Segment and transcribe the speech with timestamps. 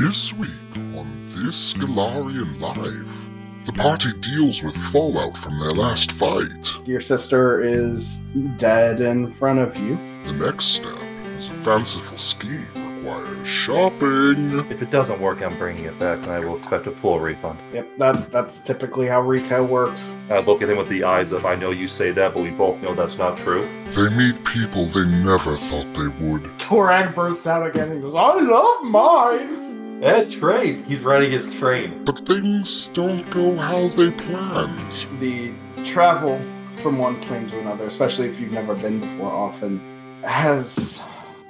[0.00, 3.30] This week on This Galarian Life,
[3.66, 6.70] the party deals with fallout from their last fight.
[6.86, 8.18] Your sister is
[8.58, 9.98] dead in front of you.
[10.24, 10.96] The next step
[11.36, 12.64] is a fanciful scheme
[13.08, 14.58] requires shopping.
[14.70, 17.58] If it doesn't work, I'm bringing it back, and I will expect a full refund.
[17.72, 20.14] Yep, that that's typically how retail works.
[20.30, 22.50] I look at him with the eyes of, I know you say that, but we
[22.50, 23.68] both know that's not true.
[23.96, 26.44] They meet people they never thought they would.
[26.58, 29.67] Torag bursts out again and goes, I love mines!
[30.02, 30.84] Ed trades.
[30.84, 32.04] He's riding his train.
[32.04, 35.06] But things don't go how they planned.
[35.18, 35.52] The
[35.84, 36.40] travel
[36.82, 39.80] from one plane to another, especially if you've never been before, often
[40.22, 41.02] has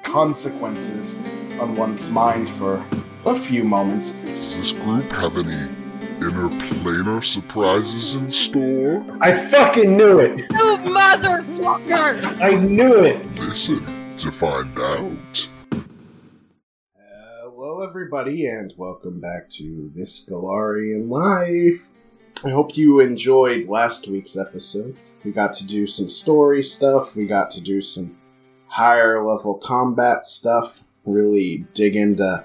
[0.03, 1.19] consequences
[1.61, 2.83] on one's mind for
[3.27, 4.13] a few moments.
[4.13, 5.69] Does this group have any
[6.19, 8.99] interplanar surprises in store?
[9.21, 10.39] I fucking knew it.
[10.39, 12.41] You motherfucker!
[12.41, 13.35] I knew it.
[13.35, 13.85] Listen
[14.17, 15.49] to find out.
[17.71, 21.91] Hello, everybody, and welcome back to This Galarian Life.
[22.43, 24.97] I hope you enjoyed last week's episode.
[25.23, 28.17] We got to do some story stuff, we got to do some
[28.69, 32.43] higher level combat stuff, really dig into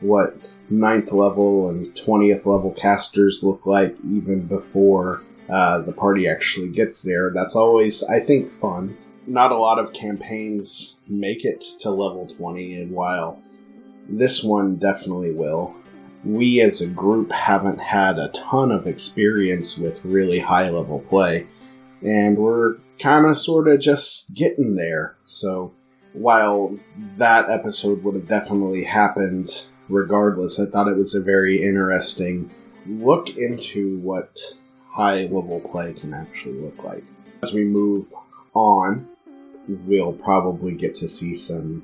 [0.00, 0.38] what
[0.70, 7.02] ninth level and 20th level casters look like even before uh, the party actually gets
[7.02, 7.30] there.
[7.30, 8.96] That's always, I think, fun.
[9.26, 13.42] Not a lot of campaigns make it to level 20, and while
[14.12, 15.74] this one definitely will.
[16.24, 21.46] We as a group haven't had a ton of experience with really high level play,
[22.02, 25.16] and we're kind of sort of just getting there.
[25.24, 25.72] So,
[26.12, 26.78] while
[27.16, 32.50] that episode would have definitely happened regardless, I thought it was a very interesting
[32.86, 34.38] look into what
[34.90, 37.02] high level play can actually look like.
[37.42, 38.12] As we move
[38.54, 39.08] on,
[39.66, 41.82] we'll probably get to see some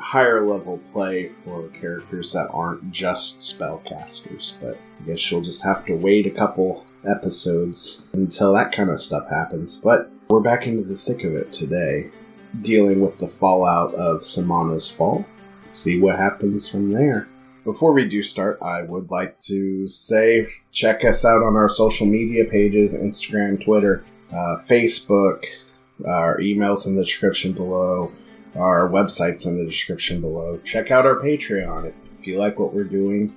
[0.00, 5.84] higher level play for characters that aren't just spellcasters, but I guess you'll just have
[5.86, 9.76] to wait a couple episodes until that kind of stuff happens.
[9.76, 12.10] But we're back into the thick of it today,
[12.62, 15.24] dealing with the fallout of Samana's fall.
[15.64, 17.28] See what happens from there.
[17.64, 22.06] Before we do start, I would like to say check us out on our social
[22.06, 25.44] media pages Instagram, Twitter, uh, Facebook,
[26.06, 28.12] our emails in the description below
[28.58, 30.58] our website's in the description below.
[30.64, 33.34] Check out our Patreon if, if you like what we're doing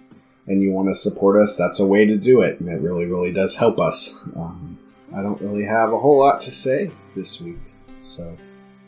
[0.47, 1.57] and you want to support us.
[1.57, 4.19] That's a way to do it, and it really, really does help us.
[4.35, 4.79] Um,
[5.15, 7.59] I don't really have a whole lot to say this week,
[7.99, 8.35] so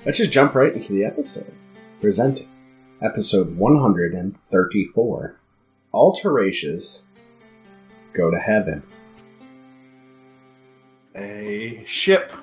[0.05, 1.53] let's just jump right into the episode.
[2.01, 2.49] Presenting
[3.01, 5.39] episode 134
[5.93, 7.03] Alterations
[8.13, 8.83] Go to Heaven.
[11.15, 12.33] A ship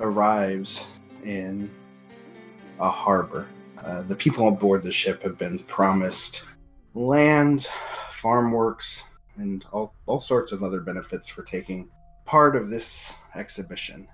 [0.00, 0.84] arrives
[1.24, 1.70] in
[2.84, 3.48] a harbor.
[3.82, 6.44] Uh, the people on board the ship have been promised
[6.92, 7.68] land,
[8.12, 9.02] farm works,
[9.36, 11.88] and all, all sorts of other benefits for taking
[12.26, 14.06] part of this exhibition.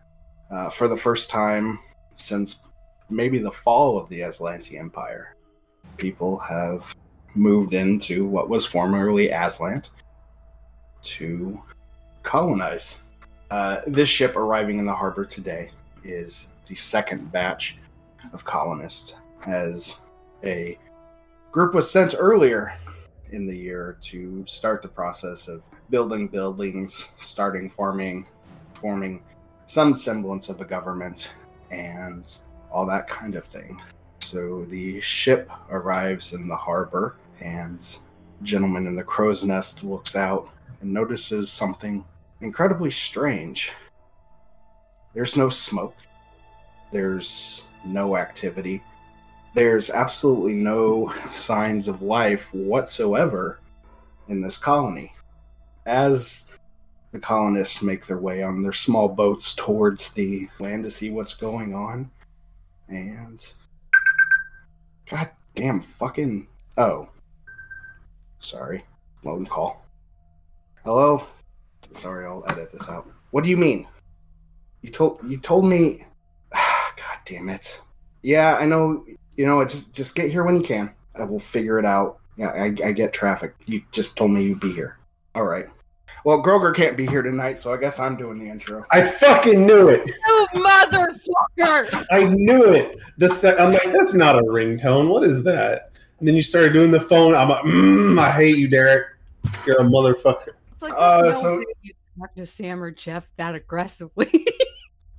[0.50, 1.78] Uh, for the first time
[2.16, 2.62] since
[3.08, 5.36] maybe the fall of the Azlanti Empire,
[5.96, 6.94] people have
[7.34, 9.90] moved into what was formerly Azlant
[11.02, 11.60] to
[12.22, 13.02] colonize.
[13.50, 15.70] Uh, this ship arriving in the harbor today
[16.04, 17.76] is the second batch
[18.32, 20.00] of colonists as
[20.44, 20.78] a
[21.52, 22.72] group was sent earlier
[23.32, 28.26] in the year to start the process of building buildings, starting farming,
[28.74, 29.22] forming
[29.66, 31.32] some semblance of a government,
[31.70, 32.38] and
[32.70, 33.80] all that kind of thing.
[34.20, 37.86] So the ship arrives in the harbor, and
[38.42, 40.48] gentleman in the crow's nest looks out
[40.80, 42.04] and notices something
[42.40, 43.72] incredibly strange.
[45.14, 45.96] There's no smoke.
[46.92, 48.82] There's no activity.
[49.54, 53.58] There's absolutely no signs of life whatsoever
[54.28, 55.12] in this colony.
[55.86, 56.52] As
[57.12, 61.34] the colonists make their way on their small boats towards the land to see what's
[61.34, 62.10] going on,
[62.88, 63.52] and.
[65.10, 66.46] God damn fucking.
[66.78, 67.08] Oh.
[68.38, 68.84] Sorry.
[69.24, 69.84] Phone call.
[70.84, 71.24] Hello?
[71.92, 73.10] Sorry, I'll edit this out.
[73.32, 73.88] What do you mean?
[74.82, 76.04] You told you told me
[77.30, 77.80] damn it.
[78.22, 79.04] Yeah, I know.
[79.36, 80.92] You know, just just get here when you can.
[81.14, 82.18] I will figure it out.
[82.36, 83.54] Yeah, I, I get traffic.
[83.66, 84.98] You just told me you'd be here.
[85.34, 85.68] All right.
[86.24, 88.84] Well, Groger can't be here tonight, so I guess I'm doing the intro.
[88.90, 90.06] I fucking knew it.
[90.06, 92.04] You motherfucker!
[92.10, 92.98] I knew it.
[93.16, 95.08] The se- I'm like, that's not a ringtone.
[95.08, 95.92] What is that?
[96.18, 97.34] And then you started doing the phone.
[97.34, 99.06] I'm like, mm, I hate you, Derek.
[99.66, 100.48] You're a motherfucker.
[100.72, 104.46] It's like Uh, there's no so- you talk to Sam or Jeff that aggressively.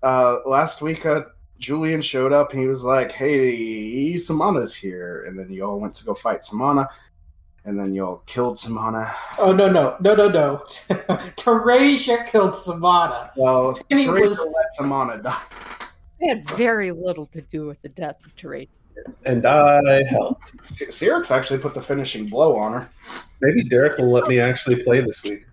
[0.03, 1.21] Uh, last week, uh,
[1.61, 5.93] Julian showed up and he was like, "Hey, Samana's here," and then you all went
[5.95, 6.89] to go fight Samana.
[7.63, 9.13] and then y'all killed Samana.
[9.37, 10.63] Oh no no no no no!
[11.37, 13.31] Teresia killed Samana.
[13.37, 15.41] Well, And he Teresa was- let Samana die.
[16.19, 18.69] It had very little to do with the death of Teresa.
[19.25, 20.53] And I helped.
[20.63, 22.89] S- Cyrix actually put the finishing blow on her.
[23.41, 25.45] Maybe Derek will let me actually play this week.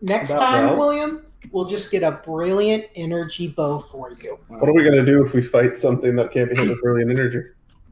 [0.00, 0.78] Next time, well.
[0.78, 4.38] William, we'll just get a brilliant energy bow for you.
[4.48, 7.10] What are we gonna do if we fight something that can't be hit with brilliant
[7.10, 7.42] energy?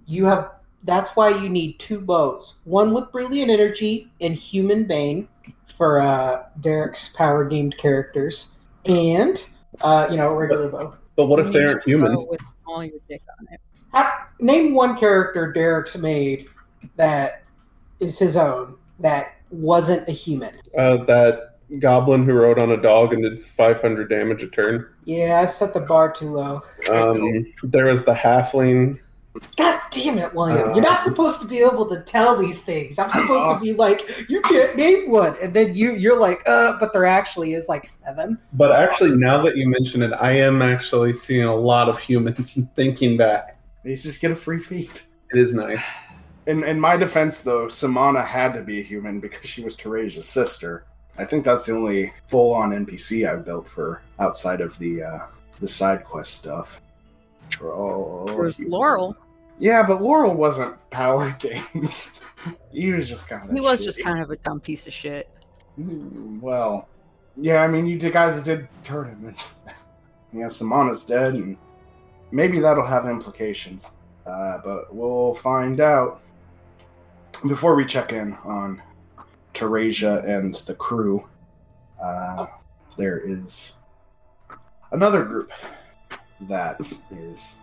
[0.06, 0.52] You have.
[0.85, 2.61] That's why you need two bows.
[2.64, 5.29] One with brilliant energy and human bane
[5.76, 9.44] for uh, Derek's power deemed characters, and
[9.82, 10.94] uh, you know a regular bow.
[11.17, 12.26] But what if they aren't human?
[12.26, 13.61] With all your dick on it.
[13.93, 16.47] Ha- Name one character Derek's made
[16.97, 17.43] that
[17.99, 20.55] is his own that wasn't a human.
[20.76, 24.87] Uh, that goblin who rode on a dog and did 500 damage a turn.
[25.05, 26.61] Yeah, I set the bar too low.
[26.91, 28.99] Um, there was the halfling.
[29.57, 30.71] God damn it, William.
[30.71, 32.99] Uh, You're not supposed to be able to tell these things.
[32.99, 35.37] I'm supposed to be like, you can't name one.
[35.41, 38.39] And then you you're like, uh, but there actually is like seven.
[38.53, 42.59] But actually, now that you mention it, I am actually seeing a lot of humans
[42.75, 43.57] thinking back.
[43.85, 45.01] You just get a free feed.
[45.33, 45.89] It is nice.
[46.47, 50.29] In in my defense, though, Samana had to be a human because she was Teresia's
[50.29, 50.85] sister.
[51.21, 55.19] I think that's the only full-on NPC I've built for outside of the uh,
[55.61, 56.81] the side quest stuff.
[57.47, 58.73] Which were all Whereas humans.
[58.73, 59.17] Laurel-
[59.59, 62.11] Yeah, but Laurel wasn't power gained.
[62.73, 63.55] he was just kind of.
[63.55, 65.29] He was just kind of a dumb piece of shit.
[65.79, 66.89] Mm, Well,
[67.37, 69.75] yeah, I mean, you guys did turn him into that.
[70.33, 71.57] Yeah, Samana's dead, and
[72.31, 73.91] maybe that'll have implications.
[74.25, 76.21] Uh, but we'll find out.
[77.49, 78.81] Before we check in on
[79.61, 81.23] Teresia and the crew,
[82.03, 82.47] uh,
[82.97, 83.75] there is
[84.93, 85.53] another group
[86.49, 86.81] that
[87.11, 87.57] is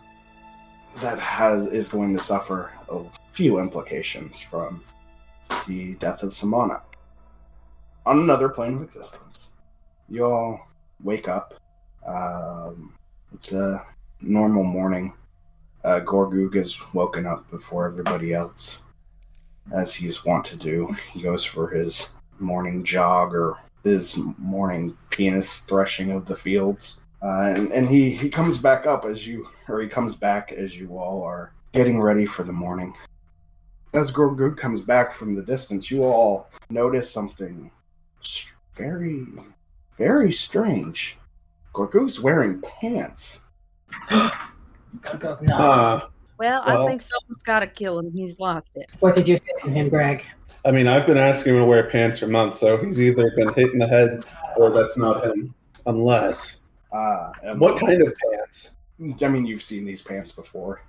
[1.02, 3.02] that has is going to suffer a
[3.32, 4.84] few implications from
[5.68, 6.84] the death of Samana
[8.06, 9.50] on another plane of existence.
[10.08, 10.68] You all
[11.04, 11.56] wake up.
[12.06, 12.94] Um,
[13.34, 13.84] it's a
[14.22, 15.14] normal morning.
[15.84, 18.84] Uh, Gorgug is woken up before everybody else,
[19.74, 20.96] as he's wont to do.
[21.12, 27.00] He goes for his morning jog or his morning penis threshing of the fields.
[27.22, 30.78] Uh, and, and he, he comes back up as you, or he comes back as
[30.78, 32.94] you all are getting ready for the morning.
[33.94, 37.72] As Gorgug comes back from the distance, you all notice something
[38.74, 39.26] very,
[39.98, 41.18] very strange.
[41.74, 43.44] Gorgug's wearing pants.
[45.42, 45.58] No.
[45.58, 48.12] Uh, Well, Well- I think someone's got to kill him.
[48.12, 48.92] He's lost it.
[49.00, 50.26] what did you say to him, Greg?
[50.66, 53.54] I mean, I've been asking him to wear pants for months, so he's either been
[53.54, 54.24] hit in the head
[54.58, 55.54] or that's not him.
[55.86, 56.66] Unless.
[56.92, 58.78] Uh, and- What kind of pants?
[59.22, 60.82] I mean, you've seen these pants before.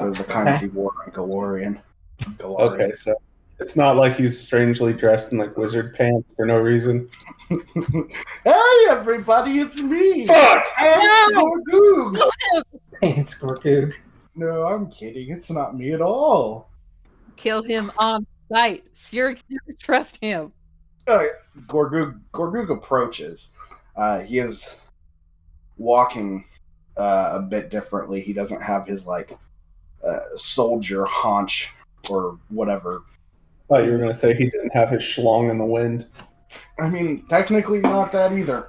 [0.00, 1.80] The, the kinds he wore on Galorian.
[2.18, 2.72] Galarian.
[2.72, 3.14] Okay, so
[3.60, 7.08] it's not like he's strangely dressed in like wizard pants for no reason.
[7.48, 10.26] hey, everybody, it's me.
[10.26, 10.66] Fuck!
[10.80, 12.20] It's Gorgug.
[13.00, 13.94] Pants, Gorgug.
[14.36, 15.30] No, I'm kidding.
[15.30, 16.68] It's not me at all.
[17.36, 18.84] Kill him on sight.
[18.94, 20.52] Cyrix never trust him.
[21.06, 21.24] Uh,
[21.66, 23.52] Gorgug, Gorgug approaches.
[23.96, 24.76] Uh, he is
[25.78, 26.44] walking
[26.98, 28.20] uh, a bit differently.
[28.20, 29.32] He doesn't have his like
[30.06, 31.72] uh, soldier haunch
[32.10, 33.04] or whatever.
[33.68, 36.06] thought you were gonna say he didn't have his schlong in the wind.
[36.78, 38.68] I mean, technically not that either.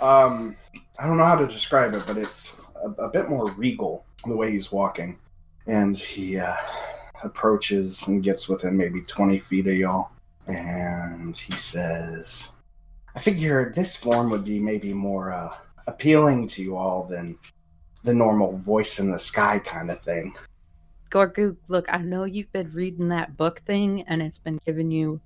[0.00, 0.56] Um,
[0.98, 4.36] I don't know how to describe it, but it's a, a bit more regal the
[4.36, 5.18] way he's walking,
[5.66, 6.54] and he uh,
[7.24, 10.10] approaches and gets within maybe twenty feet of y'all,
[10.46, 12.52] and he says,
[13.14, 15.54] "I figure this form would be maybe more uh,
[15.86, 17.38] appealing to you all than
[18.04, 20.34] the normal voice in the sky kind of thing."
[21.10, 25.20] Gorgug, look, I know you've been reading that book thing and it's been giving you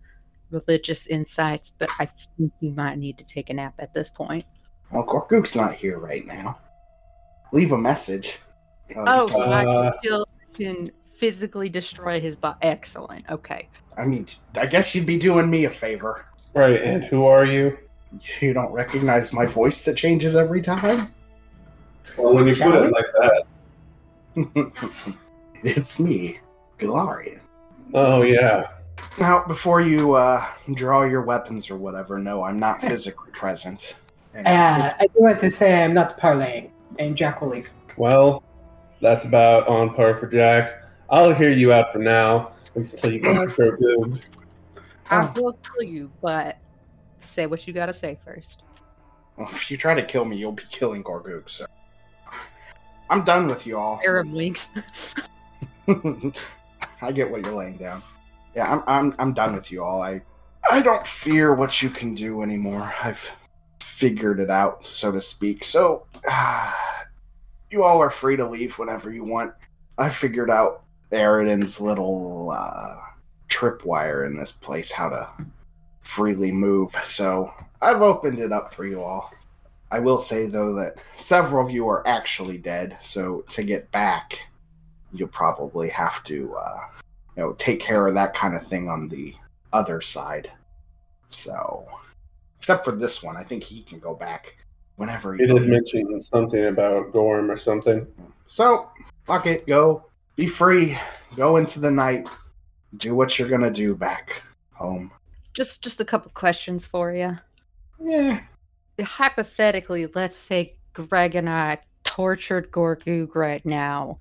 [0.51, 4.45] religious insights, but I think you might need to take a nap at this point.
[4.91, 6.59] Well, Gorgug's not here right now.
[7.53, 8.41] Leave a message.
[8.95, 12.59] Uh, Oh, he so I Uh, can still can physically destroy his body.
[12.63, 13.25] Excellent.
[13.31, 13.69] Okay.
[13.97, 14.27] I mean,
[14.59, 16.27] I guess you'd be doing me a favor.
[16.55, 17.77] Right, and who are you?
[18.41, 21.09] You don't recognize my voice that changes every time?
[22.17, 23.43] Well, when you put it like that.
[25.65, 26.39] it's me,
[26.79, 27.41] Galarian.
[27.95, 28.69] Oh yeah.
[29.19, 33.97] Now, before you uh, draw your weapons or whatever, no, I'm not physically present.
[34.35, 37.71] Uh, I do want to say I'm not parlaying, and Jack will leave.
[37.97, 38.43] Well,
[39.01, 40.83] that's about on par for Jack.
[41.11, 44.39] I'll hear you out for now, at least until you get to Grogu.
[45.11, 46.59] I will kill you, but
[47.21, 48.63] say what you gotta say first.
[49.37, 51.67] well, if you try to kill me, you'll be killing Gorgug, so.
[53.09, 54.01] I'm done with you all.
[54.05, 54.71] Arab links.
[57.03, 58.03] I get what you're laying down.
[58.55, 60.03] yeah, I'm I'm I'm done with you all.
[60.03, 60.23] I
[60.71, 62.93] I don't fear what you can do anymore.
[63.01, 63.31] I've
[63.81, 65.63] figured it out, so to speak.
[65.63, 66.96] So ah,
[67.71, 69.53] you all are free to leave whenever you want.
[69.99, 72.97] I figured out Eridan's little uh,
[73.49, 75.29] tripwire in this place, how to
[76.01, 76.95] freely move.
[77.05, 79.33] So I've opened it up for you all.
[79.91, 84.49] I will say though that several of you are actually dead, so to get back,
[85.13, 86.81] you'll probably have to, uh,
[87.37, 89.35] you know, take care of that kind of thing on the
[89.73, 90.51] other side.
[91.29, 91.87] So,
[92.59, 94.57] except for this one, I think he can go back
[94.97, 95.43] whenever he.
[95.43, 95.71] He did pleases.
[95.71, 98.07] mention something about Gorm or something.
[98.47, 98.91] So,
[99.25, 100.05] fuck it, go.
[100.37, 100.99] Be free.
[101.37, 102.29] Go into the night.
[102.99, 105.11] Do what you're gonna do back home.
[105.55, 107.39] Just just a couple questions for you.
[107.99, 108.41] Yeah.
[109.01, 114.19] Hypothetically, let's say Greg and I tortured Gorgug right now.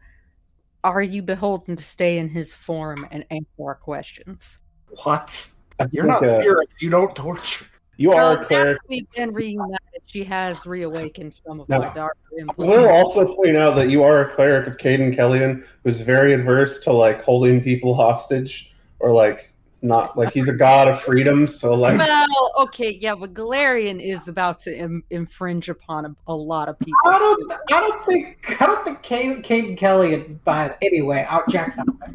[0.84, 4.60] Are you beholden to stay in his form and answer our questions?
[5.04, 5.52] What?
[5.92, 6.82] You're not uh, spirits.
[6.82, 7.66] You don't torture.
[7.98, 8.78] You Well, are a cleric.
[8.90, 11.80] we've been reunited, she has reawakened some of No.
[11.80, 12.70] my darker I impulses.
[12.78, 16.80] will also point out that you are a cleric of Cayden Cailean who's very adverse
[16.82, 21.48] to like holding people hostage or like not like he's a god of freedom.
[21.48, 26.34] So like Well, okay, yeah, but Galarian is about to Im- infringe upon a, a
[26.36, 26.94] lot of people.
[27.06, 27.54] I don't.
[27.72, 28.62] I don't think.
[28.62, 31.26] I don't think Kate, Kate and Kelly would buy it anyway.
[31.30, 32.14] Out Jack's out there.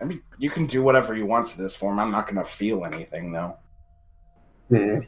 [0.00, 1.98] I mean, you can do whatever you want to this form.
[1.98, 3.56] I'm not gonna feel anything though.
[4.70, 5.00] Hmm.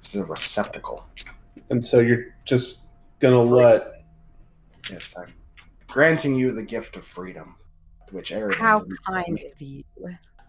[0.00, 1.06] This is a receptacle.
[1.70, 2.80] and so you're just
[3.20, 3.94] gonna let
[4.90, 5.32] Yes, I'm
[5.88, 7.56] granting you the gift of freedom,
[8.10, 9.84] which Eridan How kind of you.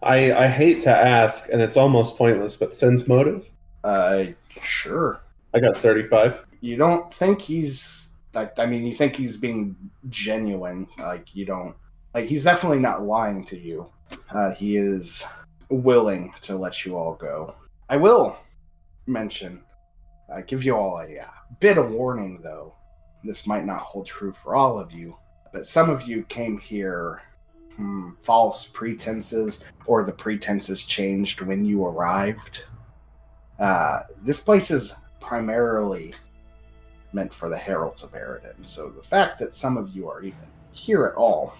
[0.02, 3.48] I I hate to ask and it's almost pointless, but sense motive?
[3.84, 4.26] Uh,
[4.60, 5.20] sure.
[5.54, 6.44] I got 35.
[6.60, 8.58] You don't think he's like?
[8.58, 9.76] I mean, you think he's being
[10.08, 10.86] genuine?
[10.98, 11.74] Like you don't
[12.14, 12.26] like?
[12.26, 13.90] He's definitely not lying to you.
[14.30, 15.24] Uh, he is
[15.68, 17.54] willing to let you all go.
[17.88, 18.36] I will
[19.06, 19.62] mention,
[20.32, 22.74] I give you all a uh, bit of warning though.
[23.24, 25.16] This might not hold true for all of you,
[25.52, 27.22] but some of you came here
[27.76, 32.64] hmm, false pretenses, or the pretenses changed when you arrived.
[33.58, 36.14] Uh, this place is primarily
[37.12, 40.38] meant for the heralds of Eridan, so the fact that some of you are even
[40.72, 41.54] here at all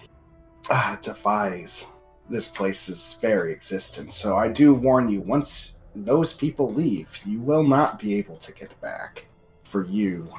[0.69, 1.87] uh, defies
[2.29, 4.15] this place's very existence.
[4.15, 8.53] So I do warn you, once those people leave, you will not be able to
[8.53, 9.25] get back.
[9.63, 10.31] For you,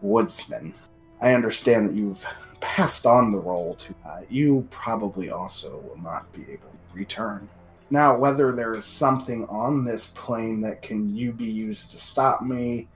[0.00, 0.74] woodsman,
[1.20, 2.24] I understand that you've
[2.60, 3.94] passed on the role to.
[4.06, 7.48] Uh, you probably also will not be able to return.
[7.90, 12.42] Now, whether there is something on this plane that can you be used to stop
[12.42, 12.88] me,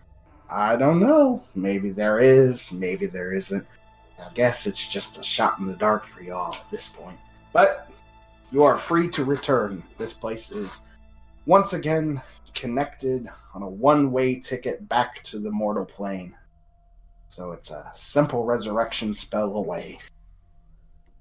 [0.49, 1.43] I don't know.
[1.55, 3.67] Maybe there is, maybe there isn't.
[4.19, 7.19] I guess it's just a shot in the dark for y'all at this point.
[7.53, 7.91] But
[8.53, 9.83] you are free to return.
[9.99, 10.83] This place is
[11.47, 12.21] once again
[12.55, 16.35] connected on a one way ticket back to the mortal plane.
[17.29, 19.99] So it's a simple resurrection spell away.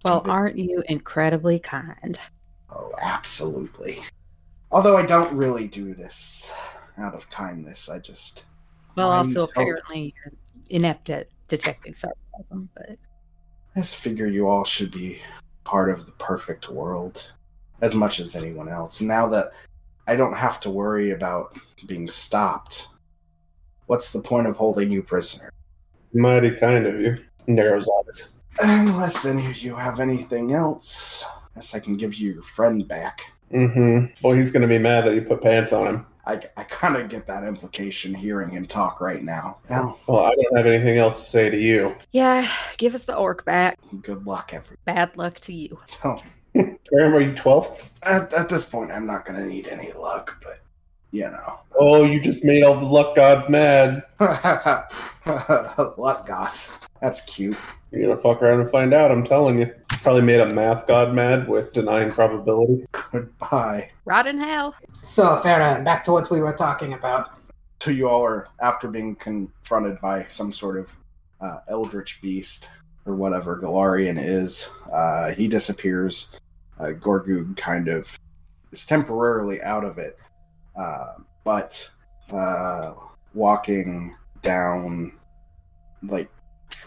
[0.05, 2.19] Well, aren't you incredibly kind?
[2.69, 4.01] Oh, absolutely.
[4.71, 6.51] Although I don't really do this
[6.97, 8.45] out of kindness, I just.
[8.95, 10.33] Well, I'm also so- apparently you're
[10.69, 12.97] inept at detecting sarcasm, but
[13.75, 15.19] I just figure you all should be
[15.63, 17.31] part of the perfect world
[17.81, 19.01] as much as anyone else.
[19.01, 19.51] Now that
[20.07, 22.87] I don't have to worry about being stopped,
[23.87, 25.51] what's the point of holding you prisoner?
[26.13, 27.17] Mighty kind of you.
[27.47, 28.43] Narrows eyes.
[28.61, 32.87] Unless any of you have anything else, I guess I can give you your friend
[32.87, 33.21] back.
[33.51, 34.13] Mm-hmm.
[34.25, 36.05] Well, he's gonna be mad that you put pants on him.
[36.25, 39.57] I, I kind of get that implication hearing him talk right now.
[39.69, 41.95] Well, Well, I don't have anything else to say to you.
[42.13, 43.77] yeah, give us the orc back.
[44.01, 44.77] good luck, everyone.
[44.85, 45.77] Bad luck to you.
[46.05, 46.15] Oh,
[46.53, 47.91] Graham, are you 12?
[48.03, 50.59] at, at this point, I'm not going to need any luck, but
[51.11, 51.59] you know.
[51.79, 54.03] Oh, you just made all the luck gods mad.
[54.19, 56.79] luck gods.
[57.01, 57.57] That's cute.
[57.91, 59.71] You're gonna fuck around and find out, I'm telling you.
[60.01, 62.85] Probably made a math god mad with denying probability.
[62.91, 63.91] Goodbye.
[64.05, 64.73] Rot in hell.
[65.03, 67.29] So, Farah, back to what we were talking about.
[67.81, 70.95] So you all are, after being confronted by some sort of
[71.41, 72.69] uh, eldritch beast
[73.05, 76.29] or whatever Galarian is, uh, he disappears.
[76.79, 76.93] Uh,
[77.55, 78.19] kind of
[78.71, 80.19] is temporarily out of it,
[80.75, 81.13] uh,
[81.43, 81.89] but
[82.31, 82.93] uh,
[83.33, 85.13] walking down,
[86.03, 86.29] like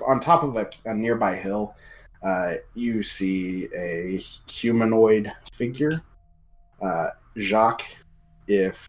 [0.07, 1.75] on top of a, a nearby hill,
[2.23, 4.19] uh, you see a
[4.50, 6.02] humanoid figure.
[6.83, 7.87] Uh, Jacques,
[8.49, 8.88] if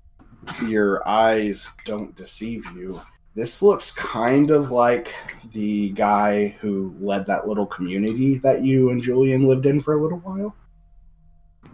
[0.65, 3.01] your eyes don't deceive you,
[3.35, 5.13] this looks kind of like
[5.53, 10.01] the guy who led that little community that you and Julian lived in for a
[10.01, 10.55] little while.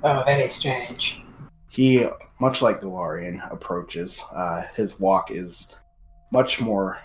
[0.03, 1.22] Oh, very strange.
[1.69, 2.05] he,
[2.39, 4.22] much like Galarian, approaches.
[4.33, 5.75] Uh, his walk is
[6.31, 7.00] much more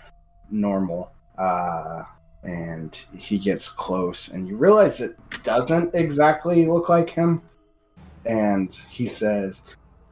[0.51, 2.03] normal, uh,
[2.43, 7.41] and he gets close, and you realize it doesn't exactly look like him.
[8.25, 9.63] And he says,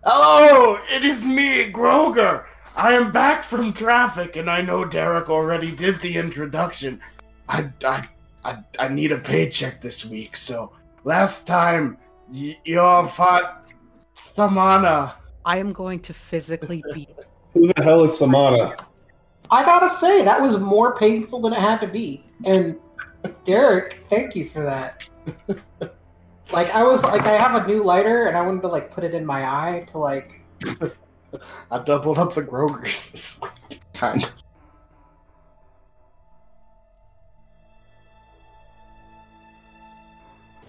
[0.04, 2.46] "Hello, it is me, Groger.
[2.76, 7.02] I am back from traffic, and I know Derek already did the introduction.
[7.50, 8.08] I, I,
[8.46, 10.72] I, I need a paycheck this week, so
[11.04, 11.98] last time
[12.32, 13.74] y- y'all fought
[14.14, 15.16] Samana."
[15.46, 17.16] I am going to physically beat.
[17.54, 18.76] Who the hell is Samana?
[19.50, 22.24] I gotta say that was more painful than it had to be.
[22.46, 22.78] And
[23.46, 25.10] Derek, thank you for that.
[26.52, 29.04] like I was like I have a new lighter and I wanted to like put
[29.04, 30.42] it in my eye to like
[31.72, 33.82] I doubled up the Grogers this week.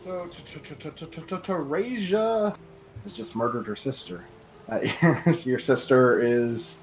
[0.08, 0.26] So,
[1.36, 2.56] Teresia
[3.04, 4.24] has just murdered her sister.
[4.66, 4.80] Uh,
[5.44, 6.80] your sister is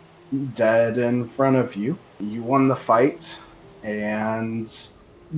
[0.54, 1.98] dead in front of you.
[2.20, 3.42] You won the fight,
[3.84, 4.72] and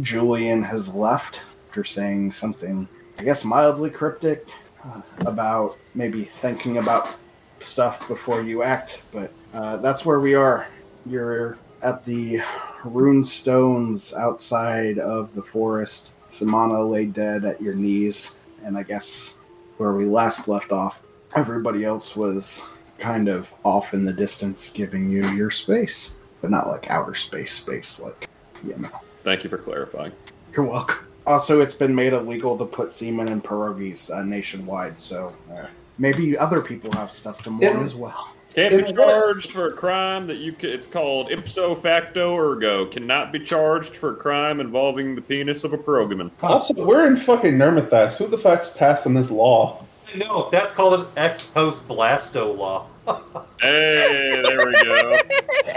[0.01, 2.89] Julian has left after saying something,
[3.20, 4.50] I guess, mildly cryptic
[4.84, 7.15] uh, about maybe thinking about
[7.62, 10.67] stuff before you act, but uh, that's where we are.
[11.06, 12.41] You're at the
[12.84, 16.12] rune stones outside of the forest.
[16.29, 18.31] Samana lay dead at your knees,
[18.63, 19.36] and I guess
[19.77, 21.01] where we last left off,
[21.36, 22.63] everybody else was
[22.98, 27.53] kind of off in the distance, giving you your space, but not like outer space
[27.53, 28.27] space, like
[28.65, 28.89] you know.
[29.24, 30.12] Thank you for clarifying.
[30.55, 31.05] You're welcome.
[31.25, 35.67] Also, it's been made illegal to put semen in pierogies uh, nationwide, so uh,
[35.98, 37.84] maybe other people have stuff to mourn Yeah.
[37.84, 38.34] as well.
[38.58, 40.52] Can't be charged for a crime that you.
[40.52, 42.88] Ca- it's called ipso facto ergo.
[42.88, 46.31] Cannot be charged for a crime involving the penis of a progaman.
[46.42, 48.18] Also, we're in fucking Nirmathas.
[48.18, 49.86] Who the fuck's passing this law?
[50.16, 52.88] No, that's called an ex post blasto law.
[53.60, 55.20] Hey, there we go.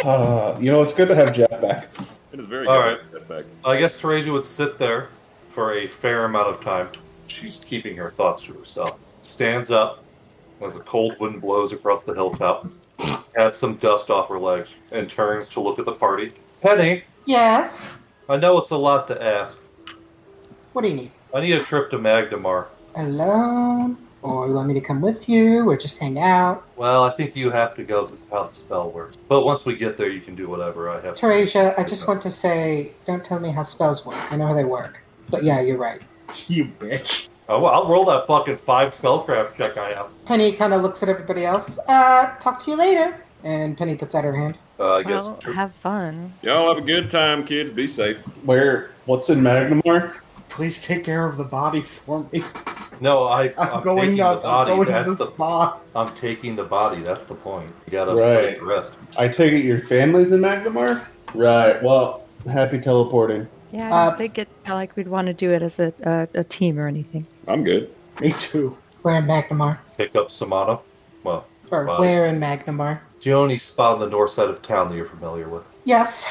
[0.04, 1.88] Uh, you know, it's good to have Jeff back.
[2.32, 2.98] It is very All good.
[2.98, 3.12] right.
[3.12, 3.44] Get back.
[3.64, 5.08] I guess Teresia would sit there
[5.48, 6.88] for a fair amount of time.
[7.28, 8.98] She's keeping her thoughts to herself.
[9.20, 10.04] Stands up
[10.62, 12.66] as a cold wind blows across the hilltop,
[13.34, 16.32] pats some dust off her legs, and turns to look at the party.
[16.62, 17.86] Penny, Yes.
[18.28, 19.58] I know it's a lot to ask.
[20.72, 21.10] What do you need?
[21.34, 22.66] I need a trip to Magnimar.
[22.96, 23.96] Alone?
[24.22, 26.66] Or you want me to come with you or just hang out?
[26.76, 28.06] Well, I think you have to go.
[28.06, 29.16] This is how the spell works.
[29.28, 30.90] But once we get there, you can do whatever.
[30.90, 31.14] I have.
[31.14, 34.16] Teresia, I just want to say don't tell me how spells work.
[34.32, 35.02] I know how they work.
[35.30, 36.02] But yeah, you're right.
[36.46, 37.28] You bitch.
[37.50, 40.06] Oh, well, I'll roll that fucking five spellcraft check I have.
[40.24, 41.80] Penny kind of looks at everybody else.
[41.88, 43.24] Uh, talk to you later.
[43.42, 44.56] And Penny puts out her hand.
[44.78, 45.26] Uh, I guess.
[45.26, 46.32] Well, have fun.
[46.42, 47.72] Y'all have a good time, kids.
[47.72, 48.24] Be safe.
[48.44, 48.90] Where?
[49.06, 50.14] What's in Magnimar?
[50.48, 52.42] Please take care of the body for me.
[53.00, 54.36] no, I, I'm, I'm, going taking out.
[54.42, 54.70] the body.
[54.70, 55.78] I'm going to That's the the spa.
[55.96, 57.02] I'm taking the body.
[57.02, 57.68] That's the point.
[57.86, 58.58] You gotta Right.
[58.58, 58.92] put the rest.
[59.18, 61.04] I take it your family's in Magnimar?
[61.34, 61.82] Right.
[61.82, 63.48] Well, happy teleporting.
[63.72, 66.40] Yeah, I Uh, don't think it like we'd want to do it as a, a,
[66.40, 67.26] a team or anything.
[67.48, 67.92] I'm good.
[68.20, 68.76] Me too.
[69.02, 69.78] We're in Magnimar.
[69.96, 70.78] Pick up Samana.
[71.24, 72.00] Well, Or Wow.
[72.00, 73.00] where in Magnimar?
[73.20, 75.62] do you know any spot on the north side of town that you're familiar with?
[75.84, 76.26] Yes.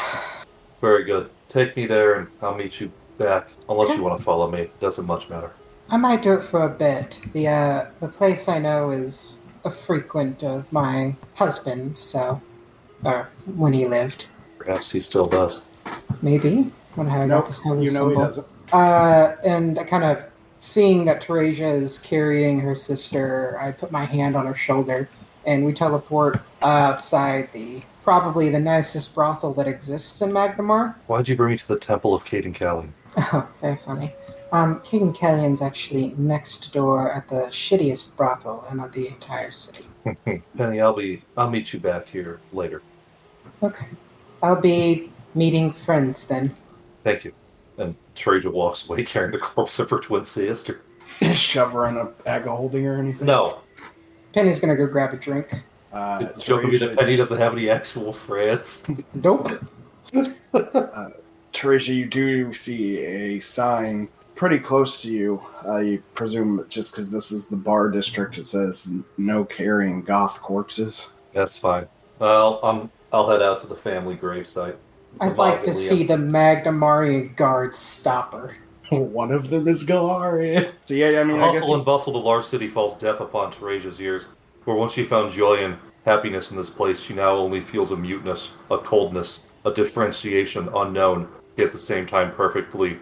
[0.81, 1.29] Very good.
[1.47, 3.47] Take me there, and I'll meet you back.
[3.67, 3.97] Unless Okay.
[3.97, 5.51] you want to follow me, doesn't much matter.
[5.89, 7.19] I might do it for a bit.
[7.33, 12.39] The uh, the place I know is a frequent of my husband, so
[13.03, 14.27] or when he lived.
[14.59, 15.61] Perhaps he still does.
[16.21, 16.71] Maybe.
[16.95, 18.25] Wonder how I Nope, got this holy You know symbol.
[18.25, 18.47] doesn't.
[18.73, 20.23] Uh, and I kind of
[20.59, 25.09] seeing that Teresia is carrying her sister, I put my hand on her shoulder,
[25.45, 30.95] and we teleport outside the probably the nicest brothel that exists in Magnimar.
[31.07, 32.91] Why'd you bring me to the Temple of Cayden Cailean?
[33.17, 34.13] Oh, very funny.
[34.51, 39.85] Um, King Kellyan's actually next door at the shittiest brothel in the entire city.
[40.57, 41.23] Penny, I'll be.
[41.37, 42.81] I'll meet you back here later.
[43.61, 43.85] Okay.
[44.41, 46.55] I'll be meeting friends then.
[47.03, 47.33] Thank you.
[48.19, 50.81] And Teresia walks away carrying the corpse of her twin sister.
[51.33, 53.25] Shove her in a bag of holding or anything.
[53.27, 53.59] No,
[54.33, 55.53] Penny's gonna go grab a drink.
[55.91, 58.83] Uh, it's joking me that Teresia- Penny doesn't have any actual friends.
[59.15, 59.47] Nope.
[61.51, 65.41] Teresia, you do see a sign pretty close to you.
[65.67, 70.41] Uh, you presume just because this is the bar district, it says no carrying goth
[70.41, 71.09] corpses.
[71.33, 71.87] That's fine.
[72.19, 72.91] Well, I'm.
[73.11, 74.75] I'll head out to the family gravesite.
[75.21, 78.55] I'd like to see the Magnimarian guards stop her.
[78.89, 80.71] One of them is Galarian.
[80.85, 83.51] So yeah, I mean, I guess Hustle and bustle, the large city falls deaf upon
[83.51, 84.25] Teresia's ears.
[84.63, 87.97] For once she found joy and happiness in this place, she now only feels a
[87.97, 92.97] muteness, a coldness, a differentiation unknown, yet at the same time perfectly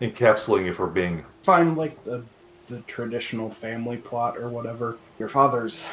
[0.00, 1.24] encapsulating of her being.
[1.42, 2.24] find like the
[2.68, 4.96] the traditional family plot or whatever.
[5.18, 5.86] Your father's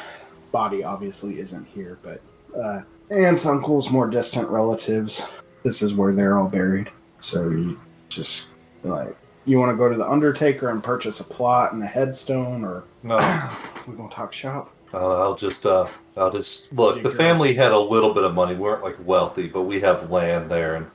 [0.52, 2.20] body obviously isn't here, but
[2.58, 5.26] uh, aunts, uncles, more distant relatives.
[5.62, 6.90] This is where they're all buried.
[7.20, 8.48] So you just
[8.82, 12.64] like you want to go to the Undertaker and purchase a plot and a headstone,
[12.64, 13.16] or No,
[13.86, 14.74] we're gonna talk shop.
[14.92, 17.02] I'll, I'll just uh, I'll just look.
[17.02, 18.54] The family had a little bit of money.
[18.54, 20.86] We weren't like wealthy, but we have land there, and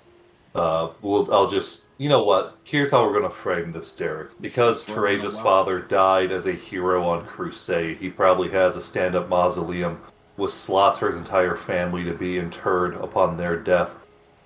[0.54, 1.32] uh, we'll.
[1.34, 1.84] I'll just.
[1.98, 2.58] You know what?
[2.66, 4.40] Here's how we're gonna frame this, Derek.
[4.42, 8.82] Because Well, well, Teresa's father died as a hero on crusade, he probably has a
[8.82, 10.02] stand-up mausoleum
[10.36, 13.96] with slots for his entire family to be interred upon their death.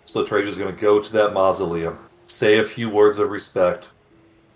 [0.10, 3.89] So Teresa's gonna go to that mausoleum, say a few words of respect,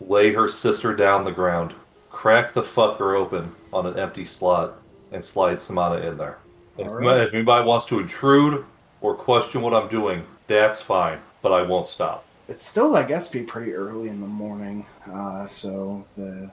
[0.02, 1.76] lay her sister down the ground,
[2.10, 6.40] crack the fucker open on an empty slot, and slide Samana in there.
[6.80, 7.22] Right.
[7.22, 8.66] if anybody wants to intrude
[9.02, 12.26] or question what I'm doing, that's fine, but I won't stop.
[12.48, 14.88] It's still, I guess, be pretty early in the morning.
[15.06, 16.50] Uh, so the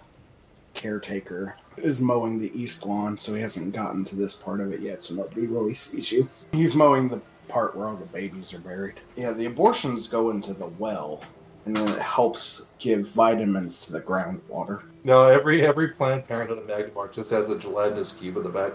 [0.75, 4.81] caretaker is mowing the east lawn, so he hasn't gotten to this part of it
[4.81, 6.29] yet, so nobody really sees you.
[6.53, 8.95] He's mowing the part where all the babies are buried.
[9.17, 11.23] Yeah, the abortions go into the well,
[11.67, 14.83] and then it helps give vitamins to the groundwater.
[15.05, 18.73] No, every every Planned Parenthood and Magnimar just has a gelatinous cube in the back.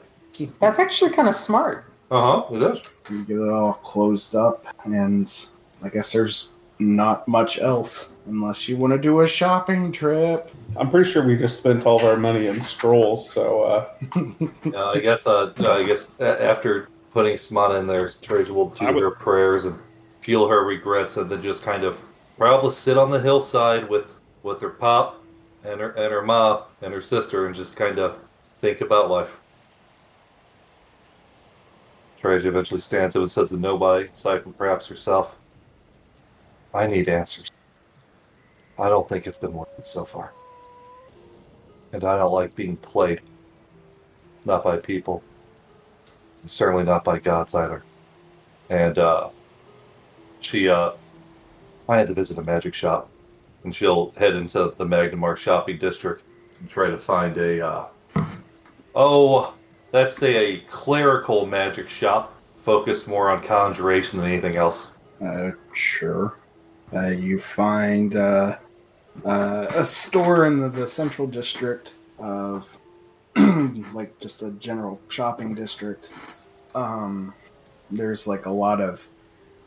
[0.60, 1.86] That's actually kind of smart.
[2.12, 2.56] Uh huh.
[2.56, 2.82] It is.
[3.10, 5.48] You get it all closed up, and
[5.84, 10.52] I guess there's not much else unless you want to do a shopping trip.
[10.76, 13.90] I'm pretty sure we just spent all of our money in scrolls, so uh,
[14.74, 15.26] Uh, I guess.
[15.26, 19.80] Uh, I guess after putting Samana in there, Teresa will do would- her prayers and
[20.20, 21.98] feel her regrets, and then just kind of
[22.38, 25.24] probably sit on the hillside with with her pop
[25.64, 28.18] and her and her ma and her sister, and just kind of
[28.60, 29.40] think about life.
[32.22, 35.38] Teresa eventually stands up and says to nobody, aside from perhaps herself,
[36.74, 37.50] "I need answers.
[38.78, 40.34] I don't think it's been worth it so far,
[41.94, 43.22] and I don't like being played."
[44.48, 45.24] not by people,
[46.46, 47.84] certainly not by gods either.
[48.70, 49.30] And uh,
[50.40, 50.92] she, uh,
[51.88, 53.10] I had to visit a magic shop,
[53.64, 56.24] and she'll head into the Magnimar shopping district
[56.60, 57.86] and try to find a, uh,
[58.96, 59.54] oh,
[59.92, 64.94] let's say a clerical magic shop focused more on conjuration than anything else.
[65.24, 66.38] Uh, sure.
[66.94, 68.58] Uh, you find uh,
[69.26, 72.78] uh, a store in the, the central district of,
[73.94, 76.12] like, just a general shopping district.
[76.76, 77.34] Um,
[77.90, 79.08] there's like a lot of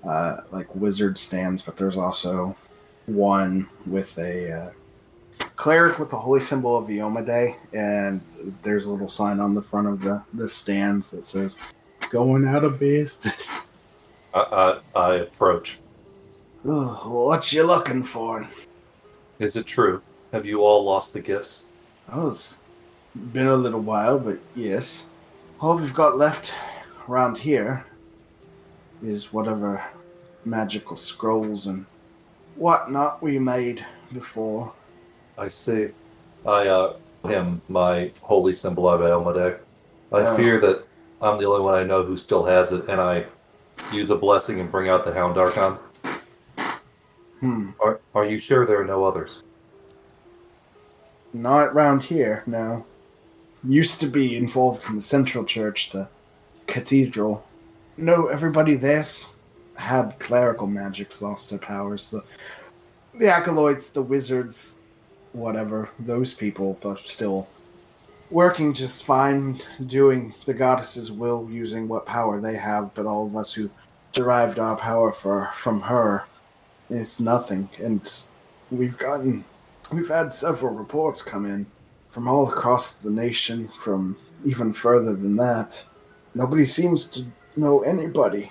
[0.04, 2.56] uh, like wizard stands, but there's also
[3.06, 4.70] one with a uh,
[5.56, 8.20] cleric with the holy symbol of Iomedae, and
[8.62, 11.58] there's a little sign on the front of the the stand that says
[12.10, 13.68] "Going out of business."
[14.34, 14.40] I,
[14.94, 15.80] I, I approach.
[16.62, 18.46] What you looking for?
[19.38, 20.02] Is it true?
[20.32, 21.64] Have you all lost the gifts?
[22.12, 22.58] Oh, it's
[23.32, 25.08] been a little while, but yes.
[25.60, 26.52] All we've got left
[27.08, 27.84] around here
[29.02, 29.82] is whatever
[30.44, 31.86] magical scrolls and
[32.56, 34.72] whatnot we made before.
[35.36, 35.88] I see.
[36.46, 39.58] I uh him my holy symbol of Elmadec.
[40.12, 40.36] I Oh.
[40.36, 40.86] fear that
[41.20, 43.26] I'm the only one I know who still has it, and I
[43.92, 45.78] use a blessing and bring out the Hound Archon.
[47.40, 47.70] Hmm.
[47.80, 49.42] Are Are you sure there are no others?
[51.32, 52.84] Not around here, no.
[53.64, 56.08] Used to be involved in the central church, the
[56.68, 57.44] cathedral.
[57.96, 59.32] No, everybody there's
[59.76, 62.08] had clerical magics lost their powers.
[62.10, 62.22] The
[63.14, 64.76] the acolytes, the wizards,
[65.32, 67.48] whatever, those people are still
[68.30, 73.34] working just fine, doing the goddess's will, using what power they have, but all of
[73.34, 73.68] us who
[74.12, 76.24] derived our power for from her
[76.90, 77.68] is nothing.
[77.82, 78.08] And
[78.70, 79.44] we've gotten
[79.92, 81.64] We've had several reports come in
[82.10, 85.82] from all across the nation, from even further than that.
[86.34, 87.24] Nobody seems to
[87.56, 88.50] know anybody.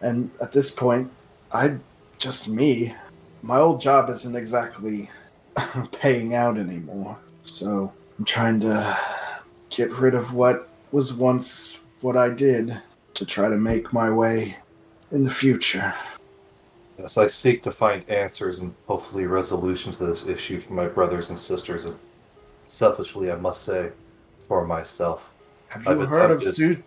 [0.00, 1.10] And at this point,
[1.52, 1.76] I
[2.18, 2.94] just me.
[3.42, 5.10] My old job isn't exactly
[5.92, 7.18] paying out anymore.
[7.44, 8.98] So I'm trying to
[9.70, 12.80] get rid of what was once what I did
[13.14, 14.56] to try to make my way
[15.10, 15.94] in the future.
[16.98, 21.30] Yes, I seek to find answers and hopefully resolution to this issue for my brothers
[21.30, 21.96] and sisters, and
[22.66, 23.90] selfishly, I must say,
[24.48, 25.32] for myself.
[25.68, 26.82] Have you I've heard of attempted- Sue?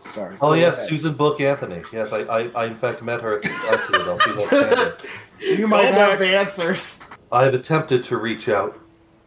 [0.00, 0.36] Sorry.
[0.40, 0.88] Oh go yes, ahead.
[0.88, 1.82] Susan Book Anthony.
[1.92, 4.18] Yes, I, I, I in fact met her at the Citadel.
[4.18, 4.92] She's outstanding.
[5.40, 6.98] You might Call have the answers.
[7.32, 8.78] I have attempted to reach out,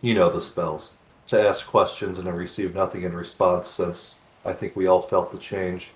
[0.01, 0.93] you know the spells,
[1.27, 5.31] to ask questions and have received nothing in response since I think we all felt
[5.31, 5.91] the change.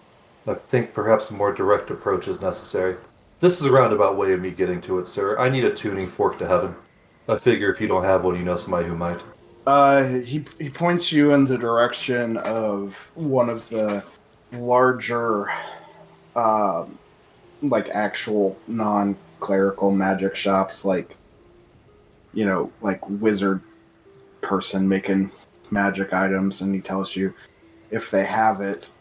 [0.48, 2.96] I think perhaps a more direct approach is necessary.
[3.40, 5.38] This is a roundabout way of me getting to it, sir.
[5.38, 6.74] I need a tuning fork to heaven.
[7.28, 9.22] I figure if you don't have one, you know somebody who might.
[9.68, 14.02] Uh, he he points you in the direction of one of the
[14.52, 15.50] larger,
[16.36, 16.98] um,
[17.62, 21.16] like actual non-clerical magic shops, like
[22.34, 23.62] you know, like wizard
[24.42, 25.32] person making
[25.72, 27.34] magic items, and he tells you
[27.90, 28.92] if they have it,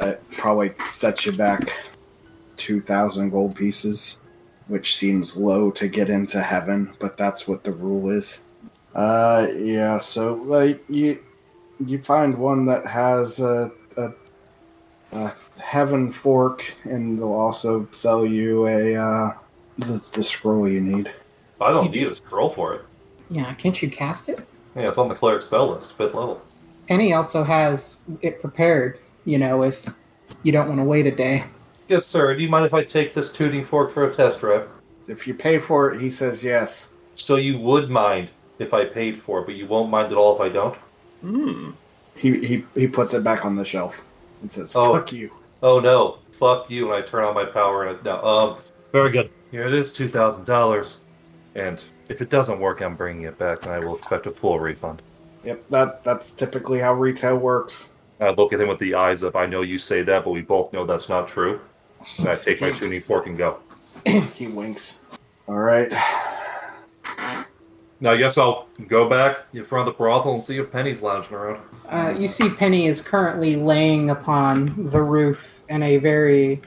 [0.00, 1.72] it probably sets you back
[2.56, 4.20] two thousand gold pieces,
[4.68, 8.40] which seems low to get into heaven, but that's what the rule is.
[8.94, 9.98] Uh, yeah.
[9.98, 11.22] So like you,
[11.86, 13.70] you find one that has a,
[15.12, 19.32] a, a heaven fork, and they'll also sell you a uh,
[19.78, 21.10] the, the scroll you need.
[21.60, 22.84] I don't need a scroll for it.
[23.30, 24.46] Yeah, can't you cast it?
[24.74, 26.40] Yeah, it's on the cleric spell list, fifth level.
[26.88, 29.86] Penny also has it prepared, you know, if
[30.42, 31.44] you don't want to wait a day.
[31.88, 34.68] Good sir, do you mind if I take this tuning fork for a test drive?
[35.06, 36.92] If you pay for it, he says yes.
[37.14, 40.34] So you would mind if I paid for it, but you won't mind at all
[40.34, 40.76] if I don't?
[41.20, 41.70] Hmm.
[42.14, 44.02] He he he puts it back on the shelf
[44.40, 44.92] and says, Oh.
[44.94, 45.30] "Fuck you."
[45.62, 48.56] Oh no, fuck you, and I turn on my power and it, no, um,
[48.92, 49.30] very good.
[49.50, 50.96] Here it is, $2,000.
[51.54, 54.58] And if it doesn't work, I'm bringing it back and I will expect a full
[54.58, 55.02] refund.
[55.44, 57.90] Yep, that that's typically how retail works.
[58.20, 60.42] I look at him with the eyes of, I know you say that, but we
[60.42, 61.60] both know that's not true.
[62.18, 63.58] And I take my tuning fork and go.
[64.06, 65.04] he winks.
[65.48, 65.92] All right.
[68.02, 71.02] Now, I guess I'll go back in front of the brothel and see if Penny's
[71.02, 71.60] lounging around.
[71.86, 76.62] Uh, you see, Penny is currently laying upon the roof in a very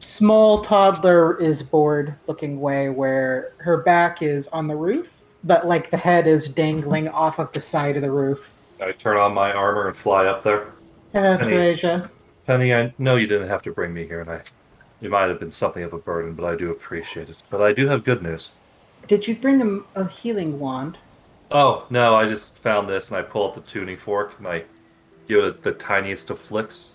[0.00, 5.90] small toddler is bored looking way where her back is on the roof, but like
[5.90, 8.52] the head is dangling off of the side of the roof.
[8.80, 10.72] I turn on my armor and fly up there.
[11.12, 11.52] Hello, Penny.
[11.52, 12.10] Teresia.
[12.46, 14.42] Penny, I know you didn't have to bring me here, and I.
[15.02, 17.42] It might have been something of a burden, but I do appreciate it.
[17.50, 18.52] But I do have good news.
[19.08, 20.98] Did you bring him a healing wand?
[21.50, 24.64] Oh, no, I just found this and I pull out the tuning fork and I
[25.28, 26.92] give it the tiniest of flicks.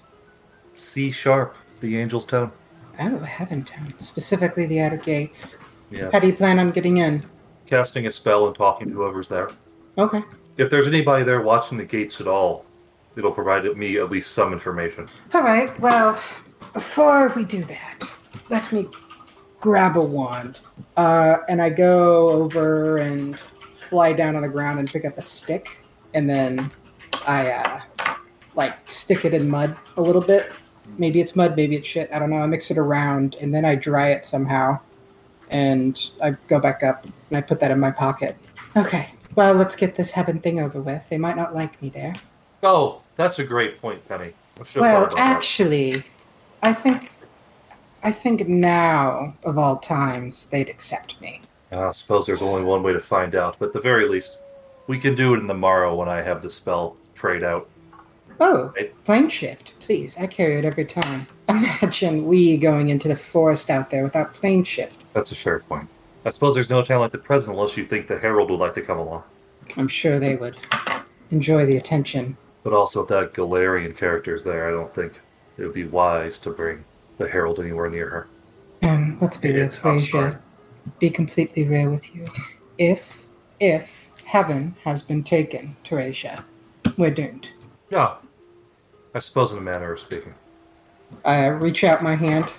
[0.74, 2.52] C sharp, the angel's tone.
[3.00, 3.93] Oh, Heaven tone.
[3.97, 5.58] Specifically the outer gates.
[5.89, 6.10] Yeah.
[6.12, 7.26] How do you plan on getting in?
[7.65, 9.50] Casting a spell and talking to whoever's there.
[9.97, 10.21] Okay.
[10.58, 12.65] If there's anybody there watching the gates at all,
[13.15, 15.08] it'll provide me at least some information.
[15.34, 15.78] All right.
[15.80, 16.21] Well,
[16.74, 18.04] before we do that,
[18.50, 18.88] let me
[19.62, 20.60] grab a wand.
[20.97, 23.39] Uh, and I go over and
[23.89, 26.71] fly down on the ground and pick up a stick, and then
[27.26, 27.82] I uh,
[28.56, 30.52] like stick it in mud a little bit.
[30.97, 32.10] Maybe it's mud, maybe it's shit.
[32.12, 32.38] I don't know.
[32.38, 34.80] I mix it around, and then I dry it somehow,
[35.50, 38.36] and I go back up and I put that in my pocket.
[38.76, 39.10] Okay.
[39.36, 41.08] Well, let's get this heaven thing over with.
[41.10, 42.13] They might not like me there.
[42.63, 44.34] Oh, that's a great point, Penny.
[44.76, 46.04] Well, actually,
[46.62, 47.12] I think,
[48.03, 51.41] I think now of all times they'd accept me.
[51.71, 54.37] I suppose there's only one way to find out, but at the very least,
[54.87, 57.69] we can do it in the morrow when I have the spell prayed out.
[58.39, 58.91] Oh, Right.
[59.05, 60.17] plane shift, please.
[60.17, 61.27] I carry it every time.
[61.49, 65.03] Imagine we going into the forest out there without plane shift.
[65.13, 65.87] That's a fair point.
[66.25, 68.73] I suppose there's no time like the present unless you think the Herald would like
[68.75, 69.23] to come along.
[69.77, 70.57] I'm sure they would
[71.29, 72.35] enjoy the attention.
[72.63, 75.19] But also, if that Galarian character's there, I don't think
[75.57, 76.83] it would be wise to bring
[77.21, 78.27] the Herald anywhere near her.
[78.81, 80.41] And let's be Yeah, real, it's Frazier.
[80.99, 82.25] Be completely real with you.
[82.77, 83.25] If,
[83.60, 83.89] if
[84.25, 86.43] heaven has been taken, Teresia,
[86.97, 87.49] we're doomed.
[87.89, 88.15] Yeah.
[89.13, 90.34] I suppose in a manner of speaking.
[91.25, 92.53] I reach out my hand.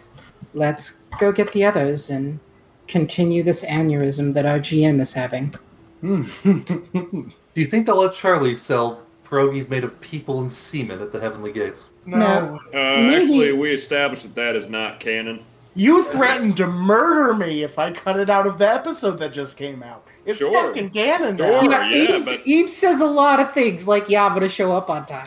[0.55, 2.39] Let's go get the others and
[2.87, 5.55] continue this aneurysm that our GM is having.
[6.03, 6.25] Hmm.
[6.45, 11.19] Do you think they'll let Charlie sell pierogies made of people and semen at the
[11.21, 11.89] Heavenly Gates?
[12.05, 12.61] No.
[12.69, 15.41] Uh, Maybe- actually, we established that that is not canon.
[15.75, 19.57] You threatened to murder me if I cut it out of the episode that just
[19.57, 20.07] came out.
[20.27, 20.53] It's Sure.
[20.53, 21.63] fucking canon Sure.
[21.69, 21.89] now.
[21.89, 24.73] yeah, Eves, but- Eves says a lot of things like, yeah, I'm going to show
[24.77, 25.25] up on time.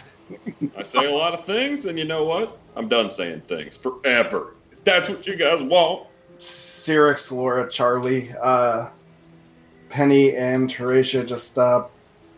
[0.77, 2.57] I say a lot of things, and you know what?
[2.75, 4.53] I'm done saying things forever.
[4.71, 6.07] If that's what you guys want.
[6.39, 8.89] Cyrix, Laura, Charlie, uh,
[9.89, 11.85] Penny, and Teresia just uh,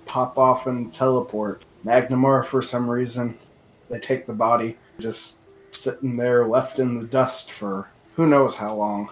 [0.08, 1.64] pop off and teleport.
[1.86, 3.38] Magnimar, for some reason,
[3.90, 5.40] they take the body, just
[5.72, 9.10] sitting there left in the dust for who knows how long.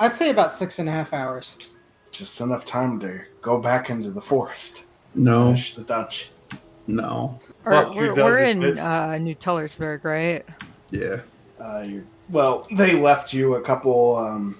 [0.00, 1.72] I'd say about six and a half hours.
[2.10, 4.84] Just enough time to go back into the forest,
[5.14, 6.28] No, finish the dungeon.
[6.86, 7.38] no.
[7.64, 10.44] Or, Fuck we're we're in Dungeon uh, New Tullersburg, right?
[10.90, 11.20] Yeah.
[11.60, 14.58] Uh, you're, well, they left you a couple, um,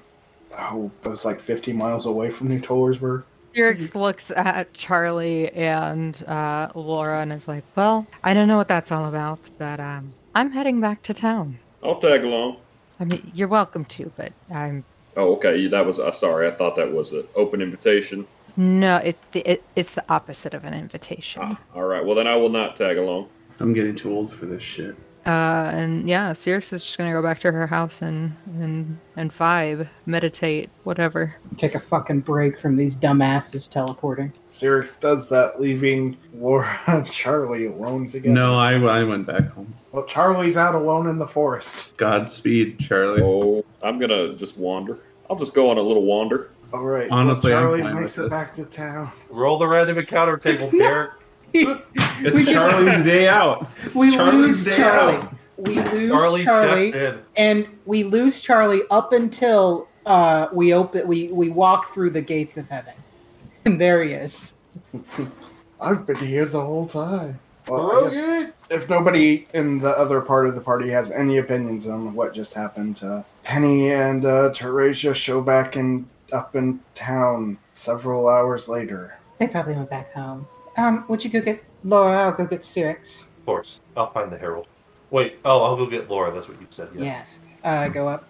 [0.58, 3.24] oh, it was like 50 miles away from New Tollersburg.
[3.58, 8.68] Felix looks at Charlie and uh, Laura and is like, "Well, I don't know what
[8.68, 11.58] that's all about, but um, I'm heading back to town.
[11.82, 12.58] I'll tag along.
[13.00, 14.84] I mean, you're welcome to, but I'm
[15.16, 15.66] Oh, okay.
[15.66, 16.46] That was uh, sorry.
[16.46, 18.26] I thought that was an open invitation.
[18.56, 21.42] No, it, it it's the opposite of an invitation.
[21.44, 22.04] Ah, all right.
[22.04, 23.28] Well, then I will not tag along.
[23.58, 24.94] I'm getting too old for this shit.
[25.28, 29.30] Uh, and yeah, Cyrix is just gonna go back to her house and and and
[29.30, 31.36] vibe, meditate, whatever.
[31.58, 34.32] Take a fucking break from these dumbasses teleporting.
[34.48, 38.32] Cyrix does that, leaving Laura and Charlie alone together.
[38.32, 39.74] No, I, I went back home.
[39.92, 41.94] Well, Charlie's out alone in the forest.
[41.98, 43.20] Godspeed, Charlie.
[43.22, 44.98] Oh, I'm gonna just wander.
[45.28, 46.52] I'll just go on a little wander.
[46.72, 47.06] All right.
[47.10, 48.38] Honestly, well, I'm Charlie fine makes with it this.
[48.38, 49.12] back to town.
[49.28, 51.10] Roll the random encounter table, Derek.
[51.52, 53.68] It's We just- Charlie's day out.
[53.94, 55.16] We Charlie's lose day Charlie.
[55.16, 55.34] out.
[55.56, 56.10] We lose
[56.44, 56.44] Charlie,
[56.92, 61.06] Charlie, and we lose Charlie up until uh, we open.
[61.08, 62.94] We we walk through the gates of heaven,
[63.64, 64.58] and there he is.
[65.80, 67.40] I've been here the whole time.
[67.68, 71.86] Well, I guess if nobody in the other part of the party has any opinions
[71.88, 77.58] on what just happened, uh, Penny and uh, Teresia show back in up in town
[77.72, 79.18] several hours later.
[79.38, 80.46] They probably went back home.
[80.78, 82.16] Um, would you go get Laura?
[82.16, 83.24] I'll go get Cyrix.
[83.26, 83.80] Of course.
[83.96, 84.66] I'll find the Herald.
[85.10, 86.32] Wait, oh, I'll go get Laura.
[86.32, 86.88] That's what you said.
[86.94, 87.02] Yeah.
[87.04, 87.52] Yes.
[87.64, 88.28] Uh, go up.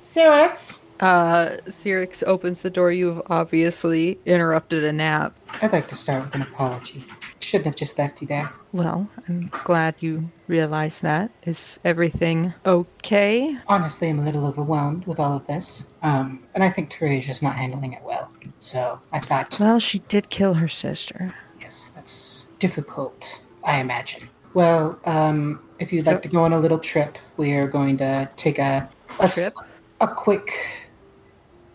[0.00, 2.90] Cyrix, Uh, Cyrix opens the door.
[2.92, 5.34] You've obviously interrupted a nap.
[5.62, 7.04] I'd like to start with an apology.
[7.48, 8.52] Shouldn't have just left you there.
[8.72, 11.30] Well, I'm glad you realized that.
[11.44, 13.56] Is everything okay?
[13.66, 15.86] Honestly, I'm a little overwhelmed with all of this.
[16.02, 18.30] Um, and I think Teresia's not handling it well.
[18.58, 21.34] So I thought, Well, she did kill her sister.
[21.58, 24.28] yes, that's difficult, I imagine.
[24.52, 28.28] Well, um, if you'd like to go on a little trip, we are going to
[28.36, 28.90] take a,
[29.26, 29.54] Trip?
[30.02, 30.50] a quick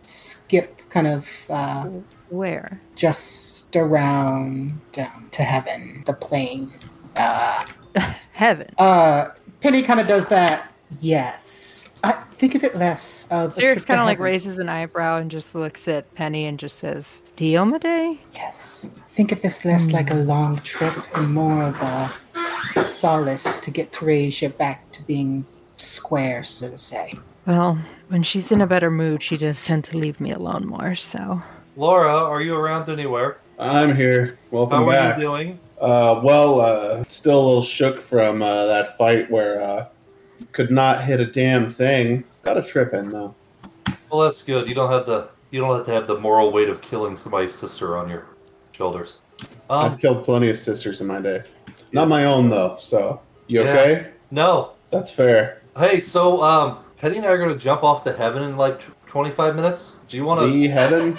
[0.04, 1.88] skip, kind of uh,
[2.34, 2.82] Where?
[2.96, 6.74] just around down to heaven, the plane.
[7.16, 7.66] Uh,
[8.32, 8.74] Heaven.
[8.80, 9.30] uh,
[9.62, 10.72] Penny kind of does that.
[11.00, 13.56] Yes, I think of it less of.
[13.58, 16.46] a trip Cyrix to kind of like raises an eyebrow and just looks at Penny
[16.46, 18.18] and just says, Diomede?
[18.34, 18.90] Yes.
[19.10, 21.76] Think of this less like a long trip and more of
[22.76, 27.14] a solace to get Teresia back to being square, so to say.
[27.46, 30.96] Well, when she's in a better mood, she does tend to leave me alone more,
[30.96, 31.42] so.
[31.76, 33.38] Laura, are you around anywhere?
[33.58, 34.38] I'm here.
[34.52, 35.00] Welcome back.
[35.00, 35.60] How are you doing?
[35.82, 39.88] Uh, well, uh, still a little shook from uh, that fight where uh,
[40.52, 42.24] could not hit a damn thing.
[42.44, 43.34] Got a trip in though.
[44.12, 44.70] Well, that's good.
[44.70, 47.54] You don't have the you don't have to have the moral weight of killing somebody's
[47.54, 48.28] sister on your
[48.72, 49.18] shoulders.
[49.70, 51.44] Um, I've killed plenty of sisters in my day.
[51.92, 52.78] Not my own though.
[52.80, 53.70] So you Yeah.
[53.72, 54.08] okay?
[54.32, 54.72] no.
[54.92, 55.62] That's fair.
[55.76, 58.80] Hey, so um, Penny and I are going to jump off to heaven in like
[58.80, 59.96] tw- 25 minutes.
[60.08, 60.46] Do you want to?
[60.46, 61.18] The heaven,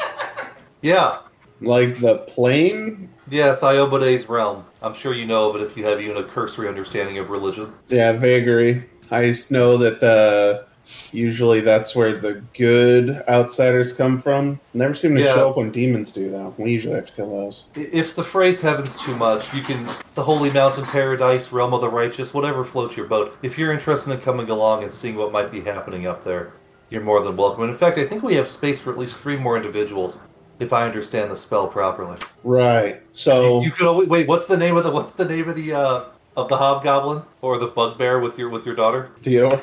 [0.84, 1.18] Yeah.
[1.62, 3.08] like the plane.
[3.30, 4.64] Yes, Iomedae's realm.
[4.82, 7.72] I'm sure you know, but if you have even a cursory understanding of religion.
[7.88, 8.84] Yeah, vagary.
[9.10, 10.64] I just know that uh,
[11.10, 14.60] usually that's where the good outsiders come from.
[14.74, 15.34] Never seem to Yeah.
[15.34, 16.54] show up when demons do though.
[16.58, 17.64] We usually have to kill those.
[17.76, 21.88] If the phrase heaven's too much, you can the holy mountain paradise, realm of the
[21.88, 23.36] righteous, whatever floats your boat.
[23.42, 26.52] If you're interested in coming along and seeing what might be happening up there,
[26.90, 27.62] you're more than welcome.
[27.64, 30.18] And in fact, I think we have space for at least three more individuals,
[30.58, 32.16] if I understand the spell properly.
[32.42, 33.02] Right.
[33.12, 34.28] So You could always, wait.
[34.28, 36.04] What's the name of the What's the name of the uh,
[36.36, 39.10] of the hobgoblin or the bugbear with your with your daughter?
[39.20, 39.62] Theodore,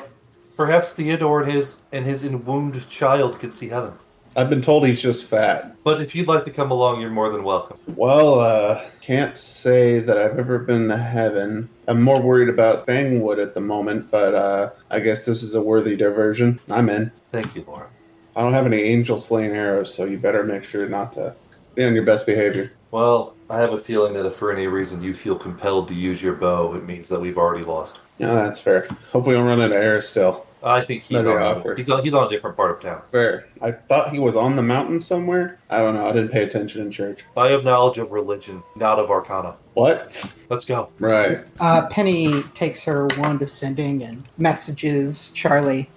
[0.56, 3.94] Perhaps Theodore and his and his enwombed child could see heaven.
[4.34, 5.76] I've been told he's just fat.
[5.84, 7.76] But if you'd like to come along, you're more than welcome.
[7.96, 11.68] Well, uh, can't say that I've ever been to heaven.
[11.86, 15.60] I'm more worried about Fangwood at the moment, but uh, I guess this is a
[15.60, 16.60] worthy diversion.
[16.70, 17.12] I'm in.
[17.30, 17.90] Thank you, Laura.
[18.34, 21.34] I don't have any angel slaying arrows, so you better make sure not to
[21.74, 22.72] be on your best behavior.
[22.90, 26.22] Well, I have a feeling that if for any reason you feel compelled to use
[26.22, 28.00] your bow, it means that we've already lost.
[28.18, 28.86] No, that's fair.
[29.12, 30.46] Hope we don't run into arrows still.
[30.62, 33.02] I think he's That'd on, he's on he's on a different part of town.
[33.10, 33.48] Fair.
[33.60, 35.58] I thought he was on the mountain somewhere.
[35.70, 36.06] I don't know.
[36.06, 37.24] I didn't pay attention in church.
[37.36, 39.56] I have knowledge of religion, not of arcana.
[39.74, 40.14] What?
[40.50, 40.90] Let's go.
[41.00, 41.40] Right.
[41.58, 45.90] Uh, Penny takes her wand of sending and messages Charlie.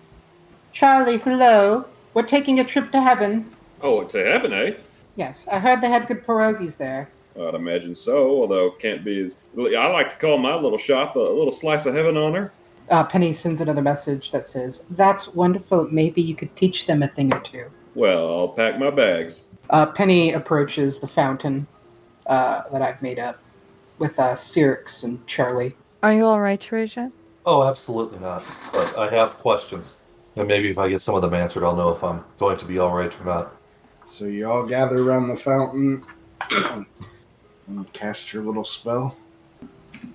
[0.71, 1.86] Charlie, hello.
[2.16, 3.51] We're taking a trip to heaven.
[3.82, 4.76] Oh, to heaven, eh?
[5.18, 7.09] Yes, I heard they had good pierogies there.
[7.39, 9.36] I'd imagine so, although it can't be as.
[9.57, 12.53] I like to call my little shop a little slice of heaven on her.
[12.89, 15.89] Uh, Penny sends another message that says, That's wonderful.
[15.91, 17.66] Maybe you could teach them a thing or two.
[17.95, 19.43] Well, I'll pack my bags.
[19.70, 21.68] Uh, Penny approaches the fountain
[22.28, 23.41] uh, that I've made up
[23.99, 25.76] with uh, Cyrix and Charlie.
[26.01, 27.11] Are you alright, Teresia?
[27.45, 28.41] Oh, absolutely not.
[28.72, 29.97] But I have questions,
[30.36, 32.65] and maybe if I get some of them answered, I'll know if I'm going to
[32.65, 33.55] be all right or not.
[34.05, 36.05] So you all gather around the fountain
[36.51, 39.15] and cast your little spell.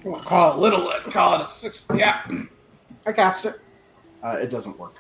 [0.04, 1.86] We'll call it little, call it a six.
[1.94, 2.22] Yeah.
[3.06, 3.60] I cast it.
[4.22, 4.94] Uh, it doesn't work.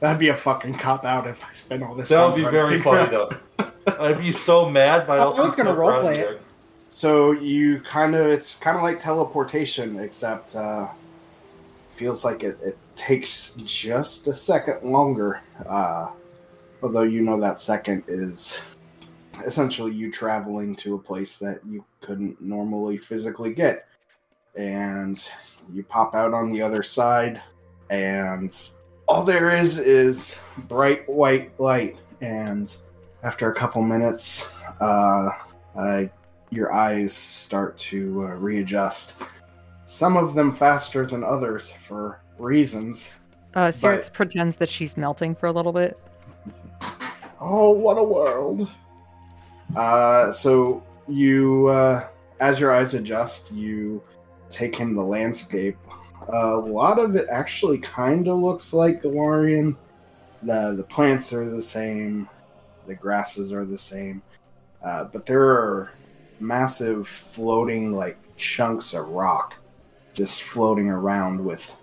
[0.00, 2.08] That'd be a fucking cop out if I spent all this.
[2.08, 2.18] Time.
[2.18, 3.30] That would be very funny, though.
[3.86, 5.06] I'd be so mad.
[5.06, 6.40] My I was gonna roleplay it.
[6.88, 10.88] So you kind of it's kind of like teleportation, except uh,
[11.94, 12.76] feels like it, it
[13.06, 15.40] takes just a second longer.
[15.66, 16.10] Uh,
[16.82, 18.60] although you know that second is
[19.44, 23.88] essentially you traveling to a place that you couldn't normally physically get,
[24.56, 25.28] and
[25.72, 27.42] you pop out on the other side,
[27.90, 28.70] and
[29.08, 30.38] all there is is
[30.68, 31.96] bright white light.
[32.20, 32.74] And
[33.24, 34.48] after a couple minutes,
[34.80, 35.30] uh,
[36.50, 39.16] your eyes start to uh, readjust.
[39.86, 43.12] Some of them faster than others for reasons.
[43.54, 45.98] Uh, Cyrix pretends that she's melting for a little bit.
[47.44, 48.70] Oh, what a world!
[49.74, 52.06] Uh, so you, uh,
[52.38, 54.00] as your eyes adjust, you
[54.48, 55.76] take in the landscape.
[56.28, 59.76] a lot of it actually kind of looks like Golarion.
[60.44, 62.28] The the plants are the same,
[62.86, 64.22] the grasses are the same,
[64.84, 65.90] uh, but there are
[66.38, 69.54] massive floating like chunks of rock
[70.14, 71.74] just floating around with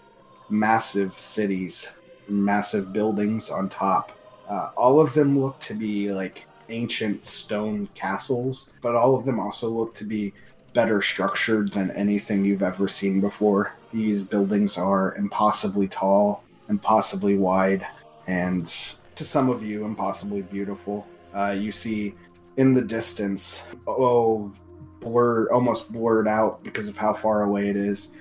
[0.49, 1.91] massive cities,
[2.27, 4.11] massive buildings on top.
[4.47, 9.39] Uh, all of them look to be like ancient stone castles, but all of them
[9.39, 10.33] also look to be
[10.73, 13.73] better structured than anything you've ever seen before.
[13.91, 17.87] These buildings are impossibly tall, impossibly wide,
[18.27, 18.67] and
[19.15, 21.07] to some of you, impossibly beautiful.
[21.33, 22.13] Uh, you see
[22.57, 24.51] in the distance, oh,
[24.99, 28.11] blurred, almost blurred out because of how far away it is,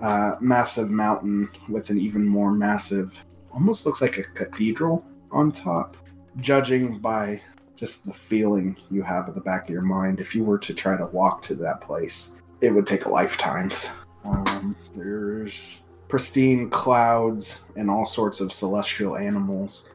[0.00, 3.12] uh, massive mountain with an even more massive,
[3.52, 5.96] almost looks like a cathedral on top.
[6.36, 7.40] Judging by
[7.76, 10.74] just the feeling you have at the back of your mind, if you were to
[10.74, 13.90] try to walk to that place, it would take lifetimes.
[14.24, 19.88] Um, there's pristine clouds and all sorts of celestial animals.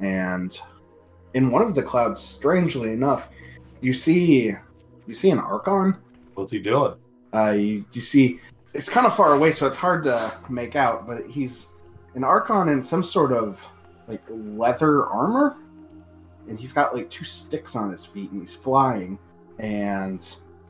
[0.00, 0.58] And
[1.34, 3.28] in one of the clouds, strangely enough,
[3.80, 4.54] you see
[5.06, 5.96] you see an Archon.
[6.34, 6.94] What's he doing?
[7.32, 8.40] Uh, you, you see
[8.78, 11.04] it's kind of far away, so it's hard to make out.
[11.06, 11.72] But he's
[12.14, 13.60] an Archon in some sort of
[14.06, 15.56] like leather armor,
[16.48, 19.18] and he's got like two sticks on his feet, and he's flying.
[19.58, 20.24] And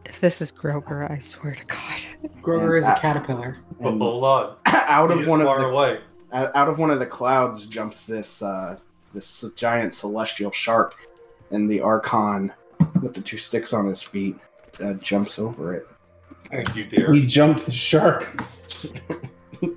[0.06, 2.00] If this is Grover, I swear to God.
[2.40, 3.58] Grover And is a caterpillar.
[3.78, 4.56] But and hold on.
[4.66, 6.00] out of one of the away.
[6.32, 8.78] out out of one of the clouds jumps this uh,
[9.12, 10.94] this giant celestial shark,
[11.50, 12.54] and the Archon
[13.02, 14.36] with the two sticks on his feet
[14.82, 15.86] uh, jumps over it.
[16.50, 17.10] Thank you, dear.
[17.10, 18.42] We jumped the shark.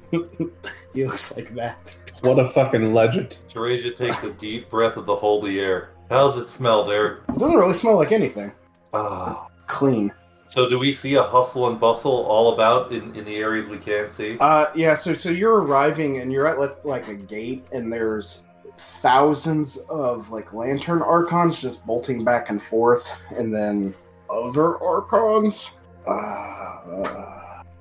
[0.93, 1.95] He looks like that.
[2.22, 3.39] What a fucking legend.
[3.51, 5.91] Teresia takes a deep breath of the holy air.
[6.09, 7.22] How's it smell, Derek?
[7.30, 8.51] It doesn't really smell like anything.
[8.93, 9.47] Ah.
[9.67, 10.11] Clean.
[10.49, 13.78] So do we see a hustle and bustle all about in, in the areas we
[13.78, 14.38] can't see?
[14.41, 14.93] Uh, yeah.
[14.95, 20.30] So so you're arriving and you're at like- like a gate, and there's thousands of
[20.30, 23.93] like lantern archons just bolting back and forth, and then
[24.30, 25.76] other archons.
[26.05, 26.61] Uh,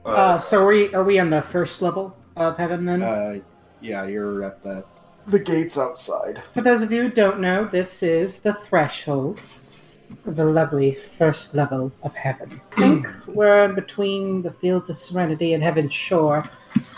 [0.04, 3.02] Uh, so are we are we on the first level of heaven then?
[3.02, 3.38] uh,
[3.80, 4.84] yeah, you're at the
[5.26, 6.42] the gates outside.
[6.52, 9.40] For those of you who don't know, this is the threshold
[10.24, 12.60] the lovely first level of heaven.
[12.76, 16.48] I think we're in between the fields of serenity and heaven's shore,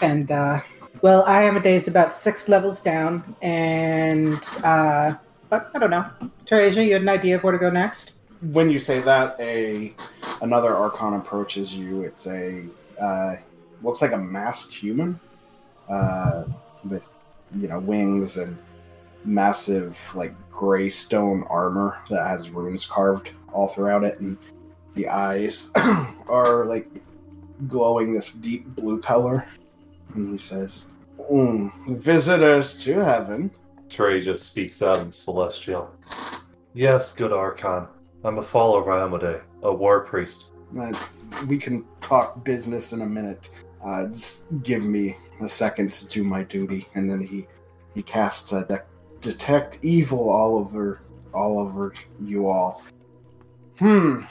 [0.00, 0.60] and uh,
[1.02, 5.14] well, Iomedae's about six levels down, and uh,
[5.48, 6.06] but I don't know.
[6.46, 8.12] Teresia, you had an idea of where to go next?
[8.50, 9.94] When you say that, a
[10.40, 12.02] another archon approaches you.
[12.02, 12.64] It's a
[13.00, 13.36] uh,
[13.82, 15.18] looks like a masked human
[15.88, 16.44] uh,
[16.88, 17.16] with
[17.56, 18.56] you know wings and
[19.24, 24.36] massive like gray stone armor that has runes carved all throughout it, and
[24.94, 25.70] the eyes
[26.28, 26.88] are like
[27.68, 29.44] glowing this deep blue color.
[30.14, 30.86] And he says,
[31.30, 33.50] "Mm, "Visitors to heaven."
[33.88, 35.90] Trey just speaks out in Celestial.
[36.74, 37.86] Yes, good Archon.
[38.24, 40.46] I'm a follower of Iomedae, a war priest.
[40.78, 40.92] Uh,
[41.48, 43.48] we can talk business in a minute.
[43.82, 47.46] Uh, just give me a second to do my duty, and then he
[47.94, 48.84] he casts a de-
[49.20, 51.00] detect evil all over
[51.34, 52.82] all over you all.
[53.78, 54.22] Hmm.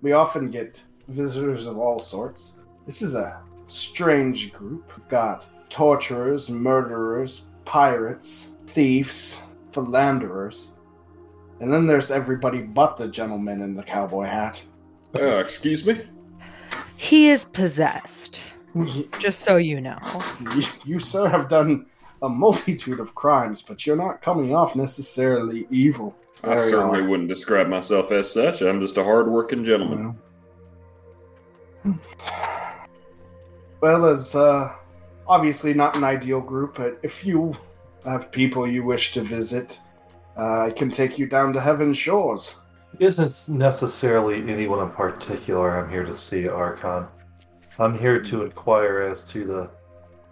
[0.00, 2.56] We often get visitors of all sorts.
[2.86, 4.96] This is a strange group.
[4.96, 10.72] We've got torturers, murderers, pirates, thieves, philanderers,
[11.62, 14.62] and then there's everybody but the gentleman in the cowboy hat.
[15.14, 16.00] Uh, excuse me?
[16.96, 18.42] He is possessed,
[19.20, 19.98] just so you know.
[20.56, 21.86] You, you, sir, have done
[22.20, 26.16] a multitude of crimes, but you're not coming off necessarily evil.
[26.42, 27.08] I Very certainly odd.
[27.08, 28.60] wouldn't describe myself as such.
[28.60, 30.18] I'm just a hard-working gentleman.
[31.84, 32.00] Well,
[33.80, 34.74] well, as uh,
[35.28, 37.54] obviously not an ideal group, but if you
[38.04, 39.78] have people you wish to visit,
[40.36, 42.56] Uh, I can take you down to Heaven's Shores.
[42.98, 47.06] It isn't necessarily anyone in particular I'm here to see, Archon.
[47.78, 49.70] I'm here to inquire as to the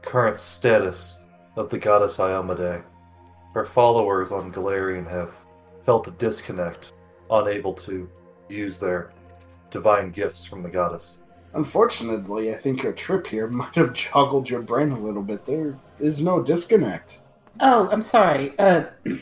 [0.03, 1.20] current status
[1.57, 2.82] of the goddess Iomedae.
[3.55, 5.34] Her followers on Golarion have
[5.84, 6.92] felt a disconnect,
[7.30, 8.09] unable to
[8.48, 9.12] use their
[9.70, 11.18] divine gifts from the goddess.
[11.55, 15.44] Unfortunately, I think your trip here might have joggled your brain a little bit.
[15.44, 17.20] There is no disconnect.
[17.61, 18.57] Oh, I'm sorry.
[18.59, 18.84] Uh,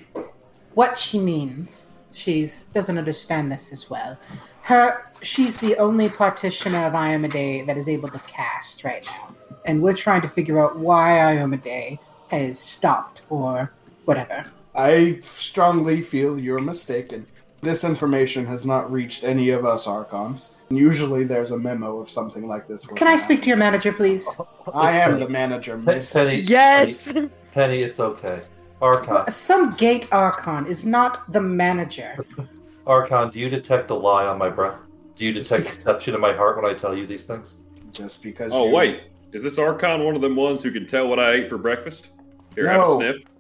[0.75, 4.19] what she means, she's doesn't understand this as well.
[4.63, 9.83] Her, she's the only partitioner of Iomedae that is able to cast right now, and
[9.83, 11.99] we're trying to figure out why Iomedae
[12.31, 13.73] has stopped or
[14.05, 14.45] whatever.
[14.75, 17.27] I strongly feel you're mistaken.
[17.61, 20.55] This information has not reached any of us Archons.
[20.71, 22.87] Usually there's a memo of something like this.
[22.87, 24.29] Can I speak to your manager, please?
[24.73, 26.13] I am the manager, Miss.
[26.13, 27.13] Penny, Yes.
[27.13, 28.43] Penny, Penny, it's okay.
[28.81, 32.17] Archon, Some gate archon is not the manager.
[32.87, 34.79] Archon, do you detect a lie on my breath?
[35.17, 37.57] Do you detect deception in my heart when I tell you these things?
[37.93, 38.53] Just because.
[38.53, 39.01] Oh you- wait,
[39.33, 42.11] is this Archon one of them ones who can tell what I ate for breakfast?
[42.55, 43.25] Here, have a sniff.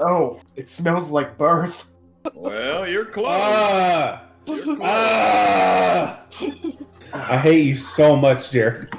[0.00, 1.90] Oh, it smells like birth.
[2.34, 3.28] Well, you're close.
[3.30, 4.22] Ah!
[4.46, 4.78] You're close.
[4.82, 6.24] Ah!
[7.12, 8.92] I hate you so much, Jared.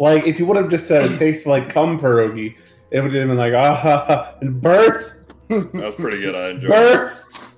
[0.00, 2.56] Like, if you would have just said it tastes like cum pierogi,
[2.90, 4.34] it would have been like, ah, ha, ha.
[4.40, 5.16] and birth,
[5.48, 6.34] That was pretty good.
[6.34, 6.74] I enjoyed it.
[6.96, 7.56] birth.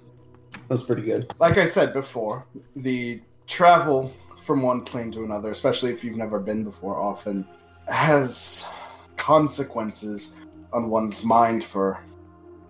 [0.69, 1.33] That's pretty good.
[1.41, 4.13] like I said before, the travel
[4.45, 7.47] from one plane to another, especially if you've never been before, often
[7.89, 8.69] has
[9.17, 10.37] consequences
[10.73, 11.99] on one's mind for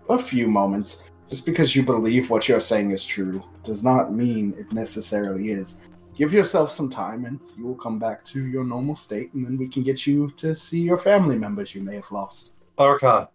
[0.09, 1.03] a few moments.
[1.29, 5.79] Just because you believe what you're saying is true does not mean it necessarily is.
[6.21, 9.57] Give yourself some time and you will come back to your normal state, and then
[9.57, 12.51] we can get you to see your family members you may have lost.
[12.77, 13.25] Archon,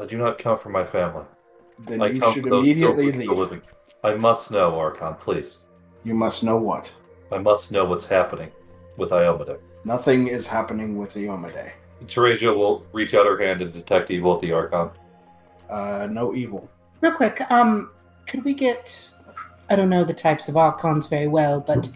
[0.00, 1.24] I do not come from my family.
[1.80, 3.30] Then I you come should immediately leave.
[3.30, 3.62] living.
[4.04, 5.64] I must know, Archon, please.
[6.04, 6.94] You must know what.
[7.32, 8.52] I must know what's happening
[8.96, 9.58] with Iomedae.
[9.84, 11.72] Nothing is happening with the Iomedae.
[12.04, 14.90] Teresia will reach out her hand and detect evil at the Archon.
[15.68, 16.70] Uh, no evil.
[17.00, 17.90] Real quick, um,
[18.28, 19.12] could we get?
[19.68, 21.88] I don't know the types of archons very well, but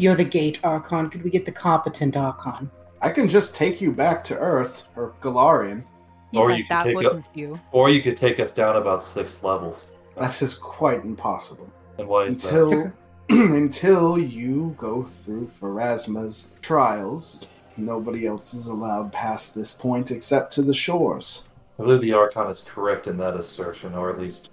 [0.00, 1.10] you're the gate archon.
[1.10, 2.70] Could we get the competent archon?
[3.02, 5.84] I can just take you back to Earth, or Golarion.
[6.32, 7.60] You Or bet you can that take wouldn't you?
[7.72, 9.88] Or you could take us down about six levels.
[10.16, 11.70] That is quite impossible.
[11.98, 12.54] And why is that?
[12.54, 12.92] Until
[13.28, 17.46] until you go through Pharasma's trials,
[17.76, 21.44] nobody else is allowed past this point except to the shores.
[21.78, 24.50] I believe the Archon is correct in that assertion, or at least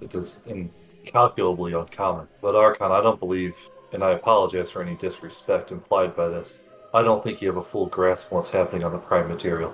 [0.00, 2.28] it is incalculably uncommon.
[2.40, 3.56] But Archon, I don't believe,
[3.94, 6.64] and I apologize for any disrespect implied by this.
[6.92, 9.72] I don't think you have a full grasp of what's happening on the prime material.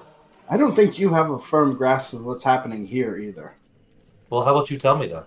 [0.51, 3.57] I don't think you have a firm grasp of what's happening here either.
[4.29, 5.23] Well, how about you tell me then?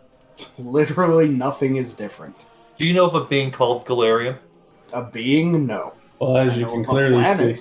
[0.59, 2.45] Literally nothing is different.
[2.77, 4.37] Do you know of a being called Galarian?
[4.93, 5.93] A being, no.
[6.19, 7.55] Well, as I you can clearly see,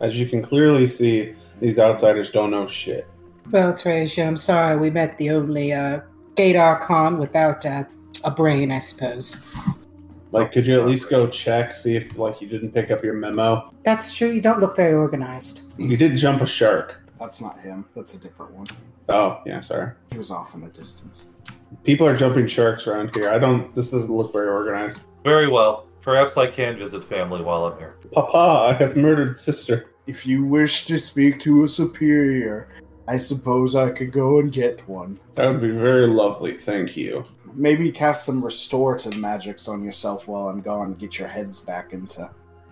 [0.00, 3.06] as you can clearly see, these outsiders don't know shit.
[3.50, 6.00] Well, Teresia, I'm sorry we met the only uh,
[6.34, 7.84] gate archon without uh,
[8.24, 9.54] a brain, I suppose.
[10.30, 13.14] Like, could you at least go check, see if like you didn't pick up your
[13.14, 13.72] memo?
[13.82, 14.30] That's true.
[14.30, 15.62] You don't look very organized.
[15.78, 17.00] You did jump a shark.
[17.18, 17.86] That's not him.
[17.96, 18.66] That's a different one.
[19.08, 19.92] Oh, yeah, sorry.
[20.12, 21.26] He was off in the distance.
[21.82, 23.30] People are jumping sharks around here.
[23.30, 23.74] I don't.
[23.74, 25.00] This doesn't look very organized.
[25.24, 25.86] Very well.
[26.02, 27.96] Perhaps I can visit family while I'm here.
[28.12, 29.90] Papa, I have murdered sister.
[30.06, 32.68] If you wish to speak to a superior,
[33.08, 35.18] I suppose I could go and get one.
[35.34, 36.54] That would be very lovely.
[36.54, 37.24] Thank you.
[37.54, 40.94] Maybe cast some restorative magics on yourself while I'm gone.
[40.94, 42.28] Get your heads back into.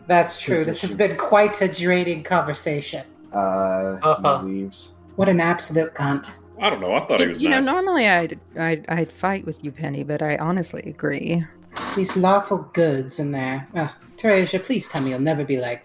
[0.07, 0.63] That's true.
[0.63, 3.05] This has been quite a draining conversation.
[3.33, 4.43] Uh, Uh-huh.
[4.43, 4.93] he leaves.
[5.17, 6.27] What an absolute cunt.
[6.61, 6.95] I don't know.
[6.95, 7.65] I thought he was you nice.
[7.65, 11.45] know, normally I'd, I'd I'd fight with you, Penny, but I honestly agree.
[11.97, 13.67] These lawful goods in there.
[13.75, 15.85] Uh, Teresia, please tell me you'll never be like,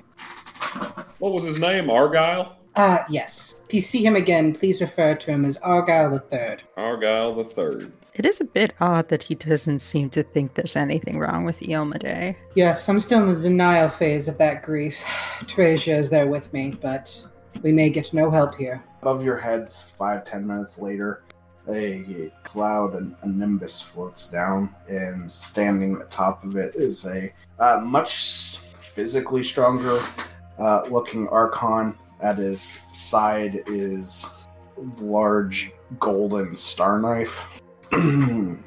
[1.20, 1.90] What was his name?
[1.90, 2.58] Argyle?
[2.76, 3.62] Uh, yes.
[3.68, 6.64] If you see him again, please refer to him as Argyle the Third.
[6.78, 7.92] Argyle the third.
[8.14, 11.60] It is a bit odd that he doesn't seem to think there's anything wrong with
[11.60, 12.36] Iomedae.
[12.56, 15.02] Yes, I'm still in the denial phase of that grief.
[15.44, 17.26] Teresia is there with me, but
[17.62, 18.84] we may get no help here.
[19.02, 21.24] Above your heads, five, ten minutes later,
[21.70, 27.80] a cloud and a nimbus floats down, and standing atop of it is a uh,
[27.80, 30.00] much physically stronger
[30.60, 31.98] uh, looking Archon.
[32.22, 34.28] At his side is
[35.00, 37.42] large golden star knife.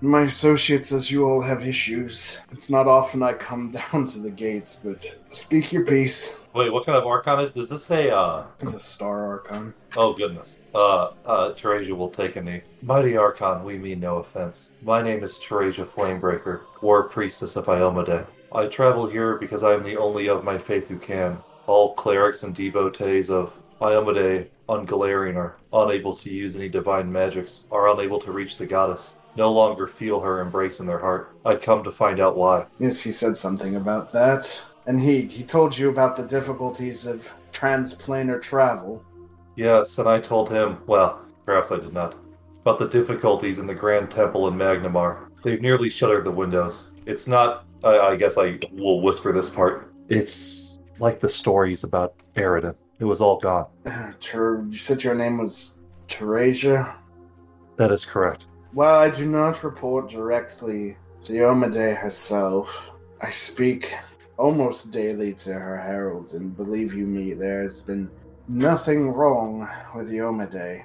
[0.00, 2.38] My associate says you all have issues.
[2.52, 6.38] It's not often I come down to the gates, but speak your piece.
[6.54, 7.52] Wait, what kind of archon is?
[7.52, 8.10] Does this say?
[8.10, 9.74] Uh, It's a star archon.
[9.96, 10.56] oh goodness.
[10.72, 12.62] Uh, uh, Teresia will take a knee.
[12.82, 14.70] Mighty archon, we mean no offense.
[14.82, 18.24] My name is Teresia Flamebreaker, War Priestess of Iomedae.
[18.52, 21.38] I travel here because I am the only of my faith who can.
[21.68, 23.52] All clerics and devotees of
[23.82, 28.64] Iomedae on Golarion are unable to use any divine magics, are unable to reach the
[28.64, 31.36] goddess, no longer feel her embrace in their heart.
[31.44, 32.64] I come to find out why.
[32.78, 34.62] Yes, he said something about that.
[34.86, 39.04] And he he told you about the difficulties of transplanar travel.
[39.54, 42.14] Yes, and I told him, well, perhaps I did not,
[42.62, 45.28] about the difficulties in the Grand Temple in Magnimar.
[45.42, 46.92] They've nearly shuttered the windows.
[47.04, 49.92] It's not, I, I guess I will whisper this part.
[50.08, 50.67] It's
[50.98, 52.74] like the stories about Aroden.
[52.98, 53.66] It was all gone.
[54.20, 55.78] Ter- you said your name was
[56.08, 56.94] Teresia?
[57.76, 58.46] That is correct.
[58.74, 62.90] Well, I do not report directly to Iomedae herself.
[63.22, 63.94] I speak
[64.36, 68.10] almost daily to her heralds, and believe you me, there has been
[68.48, 70.82] nothing wrong with Iomedae.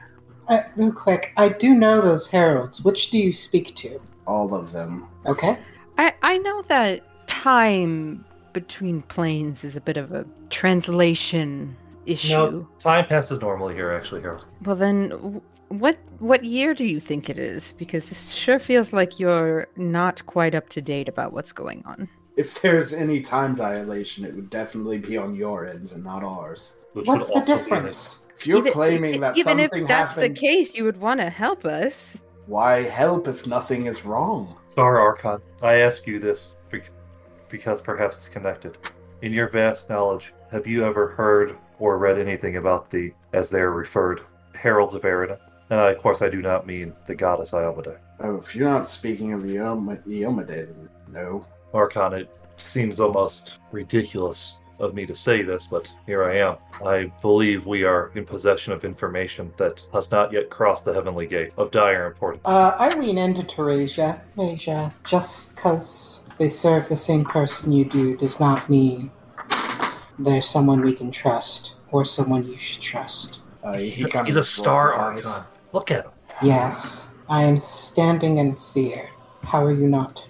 [0.48, 2.84] Uh, real quick, I do know those heralds.
[2.84, 4.00] Which do you speak to?
[4.28, 5.08] All of them.
[5.26, 5.58] Okay.
[5.98, 11.76] I, I know that time between planes is a bit of a translation
[12.06, 12.34] issue.
[12.36, 14.46] No, time passes normally here, actually, Harold.
[14.64, 17.74] Well, then, what what year do you think it is?
[17.74, 22.08] Because this sure feels like you're not quite up to date about what's going on.
[22.36, 26.78] If there's any time dilation, it would definitely be on your ends and not ours.
[26.94, 28.26] Which What's the difference?
[28.36, 31.20] If you're Even- claiming that even if something that's happened, the case, you would want
[31.22, 32.24] to help us.
[32.48, 34.58] why help if nothing is wrong?
[34.70, 36.90] Star Archon, I ask you this bec-
[37.54, 38.76] because perhaps it's connected.
[39.22, 43.60] In your vast knowledge, have you ever heard or read anything about the, as they
[43.60, 44.22] are referred,
[44.56, 45.38] Heralds of Aroden?
[45.70, 48.00] And I, of course, I do not mean the goddess Iomedae.
[48.22, 51.46] Oh, if you're not speaking of Yom- Iomedae, then no.
[51.76, 56.58] Archon, it seems almost ridiculous of me to say this, but here I am.
[56.84, 61.28] I believe we are in possession of information that has not yet crossed the heavenly
[61.28, 62.42] gate of dire importance.
[62.46, 64.20] Uh, I lean into Teresia.
[64.36, 69.12] Teresia, just because they serve the same person you do does not mean
[70.20, 73.42] there's someone we can trust or someone you should trust.
[73.64, 75.26] Uh, he kind He's a star rolls.
[75.26, 75.48] Archon.
[75.72, 76.12] Look at him.
[76.42, 79.10] Yes, I am standing in fear.
[79.44, 80.28] How are you not?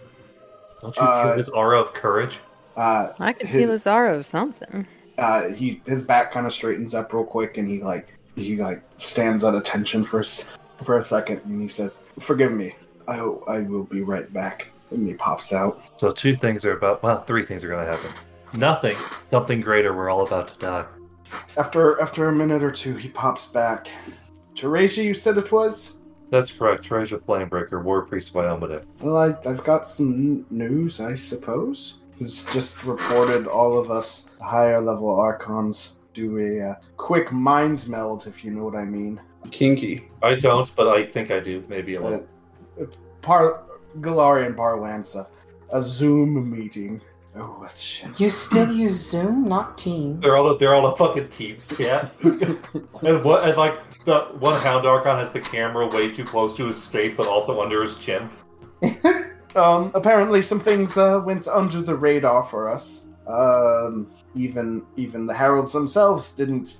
[0.81, 2.39] Don't you Uh, feel his aura of courage?
[2.75, 4.87] Uh, I could His- feel Azaro of something.
[5.17, 8.81] uh, he his back kind of straightens up real quick, and he like he like
[8.95, 10.45] stands at attention for a, s-
[10.83, 12.75] for a second, and he says, "Forgive me.
[13.07, 15.81] I I will be right back." And he pops out.
[15.99, 17.01] So two things are about.
[17.03, 18.11] Well, three things are going to happen.
[18.53, 18.95] Nothing.
[19.31, 19.95] Something greater.
[19.95, 20.85] We're all about to die.
[21.57, 23.87] After after a minute or two, he pops back.
[24.53, 25.95] Teresia, you said it was.
[26.29, 26.83] That's correct.
[26.83, 28.85] Treasure Flamebreaker, War Priest by Elmade.
[29.01, 31.99] Well, I, I've got some news, I suppose.
[32.19, 38.27] Who's just reported all of us higher level archons do a uh, quick mind meld,
[38.27, 39.19] if you know what I mean.
[39.49, 40.09] Kinky.
[40.21, 41.63] I don't, but I think I do.
[41.67, 42.27] Maybe a Uh, little.
[43.93, 45.27] Par Galarian Barlanza,
[45.71, 47.01] a Zoom meeting.
[47.35, 48.19] Oh, what shit.
[48.19, 50.21] You still use Zoom, not Teams.
[50.23, 52.09] They're all they're all the fucking teams, yeah.
[52.23, 56.67] and what and like the one Hound Archon has the camera way too close to
[56.67, 58.29] his face, but also under his chin.
[59.55, 63.05] Um, apparently some things uh, went under the radar for us.
[63.27, 66.79] Um, even even the heralds themselves didn't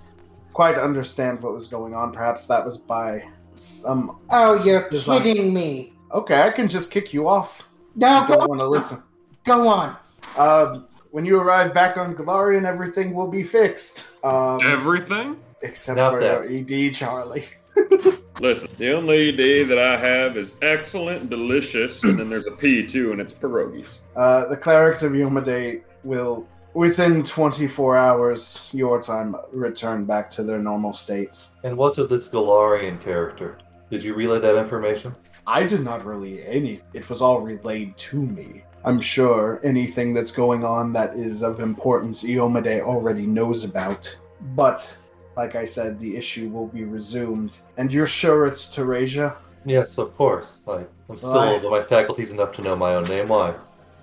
[0.53, 2.11] quite understand what was going on.
[2.11, 4.19] Perhaps that was by some.
[4.31, 5.21] oh, you're Design.
[5.21, 5.92] kidding me.
[6.13, 7.67] Okay, I can just kick you off.
[7.95, 9.03] No, I go, don't want to listen.
[9.43, 9.95] go on.
[10.37, 14.07] Um, when you arrive back on Golarion, everything will be fixed.
[14.23, 15.37] Um, Everything?
[15.61, 16.49] except Not for that.
[16.49, 17.45] your ED, Charlie.
[18.41, 22.85] Listen, the only ED that I have is excellent delicious, and then there's a P
[22.85, 23.99] too, and it's pierogies.
[24.15, 30.59] Uh, the clerics of Iomedae will, within 24 hours your time, return back to their
[30.59, 31.55] normal states.
[31.63, 33.59] And what's with this Galarian character?
[33.91, 35.15] Did you relay that information?
[35.45, 36.79] I did not relay any.
[36.93, 38.63] It was all relayed to me.
[38.85, 44.17] I'm sure anything that's going on that is of importance, Iomedae already knows about.
[44.55, 44.95] But,
[45.37, 47.59] like I said, the issue will be resumed.
[47.77, 49.35] And you're sure it's Teresia?
[49.65, 50.61] Yes, of course.
[50.65, 51.79] Like I'm still Why?
[51.79, 53.27] my faculties enough to know my own name.
[53.27, 53.53] Why?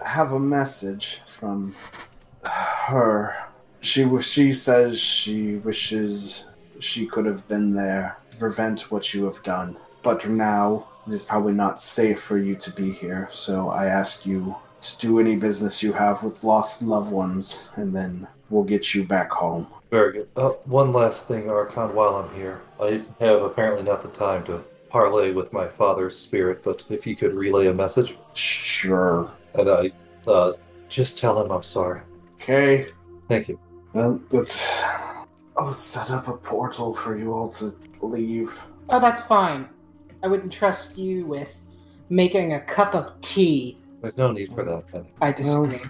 [0.05, 1.75] I have a message from
[2.43, 3.37] her.
[3.83, 6.45] She she says she wishes
[6.79, 9.77] she could have been there to prevent what you have done.
[10.03, 13.29] But now it is probably not safe for you to be here.
[13.33, 17.95] So I ask you to do any business you have with lost loved ones, and
[17.95, 19.67] then we'll get you back home.
[19.91, 20.29] Very good.
[20.37, 22.61] Uh, one last thing, Archon, while I'm here.
[22.81, 27.17] I have apparently not the time to parley with my father's spirit, but if you
[27.17, 29.31] could relay a message, Sure.
[29.55, 29.91] and I
[30.31, 30.53] uh,
[30.89, 32.03] just tell him I'm sorry.
[32.37, 32.87] Okay.
[33.29, 33.59] Thank you.
[33.93, 34.83] Well, that's.
[35.57, 38.59] I'll set up a portal for you all to leave.
[38.89, 39.69] Oh, that's fine.
[40.23, 41.55] I wouldn't trust you with
[42.09, 43.79] making a cup of tea.
[44.03, 45.13] There's no need for that, Penny.
[45.21, 45.81] I disagree.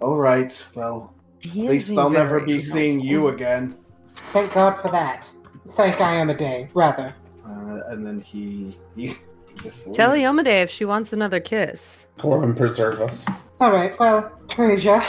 [0.00, 0.68] All right.
[0.74, 1.14] Well,
[1.44, 3.76] at least I'll never be seeing you again.
[4.14, 5.30] Thank God for that.
[5.70, 7.14] Thank Iomedae, rather.
[7.44, 9.14] Uh, and then he he, he
[9.62, 10.24] just Tell leaves.
[10.24, 12.06] Iomedae if she wants another kiss.
[12.18, 13.26] Corum preserve us.
[13.60, 15.02] All right, well, Teresia,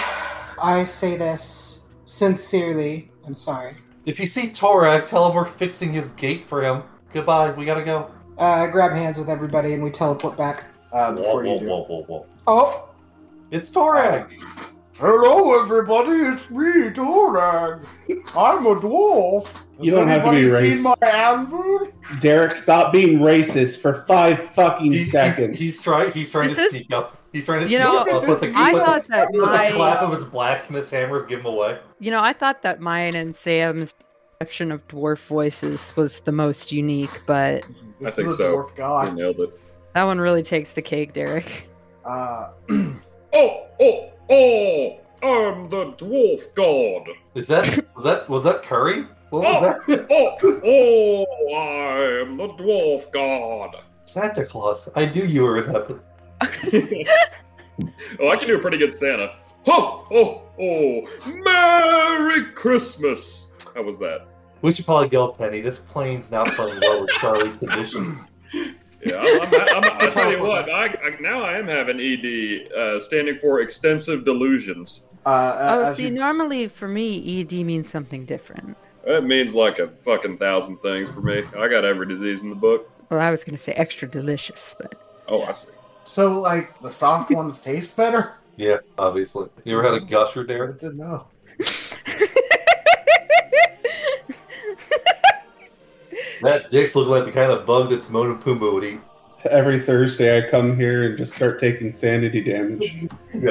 [0.62, 3.12] I say this sincerely.
[3.26, 3.76] I'm sorry.
[4.06, 6.84] If you see Torag, tell him we're fixing his gate for him.
[7.14, 7.52] Goodbye.
[7.52, 8.12] We gotta go.
[8.38, 10.66] Uh, grab hands with everybody and we teleport back.
[10.92, 11.66] Uh, Whoa, before whoa, you do.
[11.72, 12.26] whoa, whoa, whoa.
[12.48, 12.90] Oh,
[13.52, 14.32] It's Torag.
[14.98, 16.12] Hello, everybody.
[16.34, 17.84] It's me, Dorag.
[18.36, 19.64] I'm a dwarf.
[19.80, 20.74] You don't have to be anybody racist.
[20.76, 21.92] seen my anvil?
[22.20, 25.60] Derek, stop being racist for five fucking He's, he's, seconds.
[25.60, 26.12] he's trying.
[26.12, 27.18] He's trying This to is- sneak up.
[27.34, 28.08] He's trying to You sneak know, up.
[28.08, 31.26] us with the, I with thought that the, with the clap of his blacksmith's hammers
[31.26, 31.80] give him away.
[32.00, 33.92] you know, I thought that mine and Sam's
[34.44, 37.66] perception of dwarf voices was the most unique, but
[38.02, 38.56] This think is a so.
[38.58, 39.16] dwarf You god.
[39.16, 39.60] nailed it.
[39.94, 41.70] that one really takes the cake, Derek.
[42.06, 42.50] Uh,
[43.36, 45.00] Oh, oh, oh!
[45.24, 47.08] I'm the dwarf god.
[47.34, 49.08] Is that was that was that Curry?
[49.32, 50.08] What was Oh, that?
[50.12, 52.22] oh, oh!
[52.22, 53.78] I'm the dwarf god.
[54.04, 54.88] Santa Claus.
[54.96, 56.00] I knew you were in heaven.
[58.20, 59.36] oh, I can do a pretty good Santa.
[59.66, 61.08] Ho, ho, oh!
[61.44, 63.48] Merry Christmas.
[63.74, 64.28] How was that?
[64.64, 65.62] We should probably go, Penny.
[65.62, 68.20] This plane's not playing well with Charlie's condition.
[69.06, 70.70] Yeah, I'm, I'm, I'm, I tell you what.
[70.70, 75.04] I, I now I am having ED, uh, standing for extensive delusions.
[75.26, 78.78] uh, Oh, see, you, normally for me, ED means something different.
[79.06, 81.44] That means like a fucking thousand things for me.
[81.58, 82.90] I got every disease in the book.
[83.10, 84.96] Well, I was going to say extra delicious, but
[85.28, 85.68] Oh, I see.
[86.06, 88.36] so like the soft ones taste better.
[88.56, 89.50] Yeah, obviously.
[89.66, 90.80] You ever had a gusher, I Derek?
[90.80, 91.28] didn't know.
[96.44, 99.00] That dicks look like the kind of bug that Timon and Pumbaa would eat.
[99.50, 103.08] Every Thursday, I come here and just start taking sanity damage.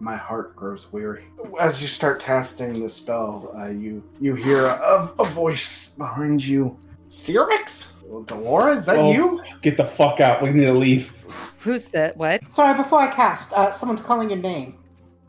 [0.00, 1.24] My heart grows weary.
[1.58, 6.78] As you start casting the spell, uh, you you hear a, a voice behind you.
[7.08, 7.92] Cyrix?
[8.26, 9.10] Delora, is that Oh.
[9.12, 9.42] you?
[9.62, 10.42] Get the fuck out.
[10.42, 11.10] We need to leave.
[11.60, 12.16] who's that?
[12.16, 12.40] What?
[12.52, 12.76] sorry.
[12.76, 14.76] Before I cast, uh, someone's calling your name.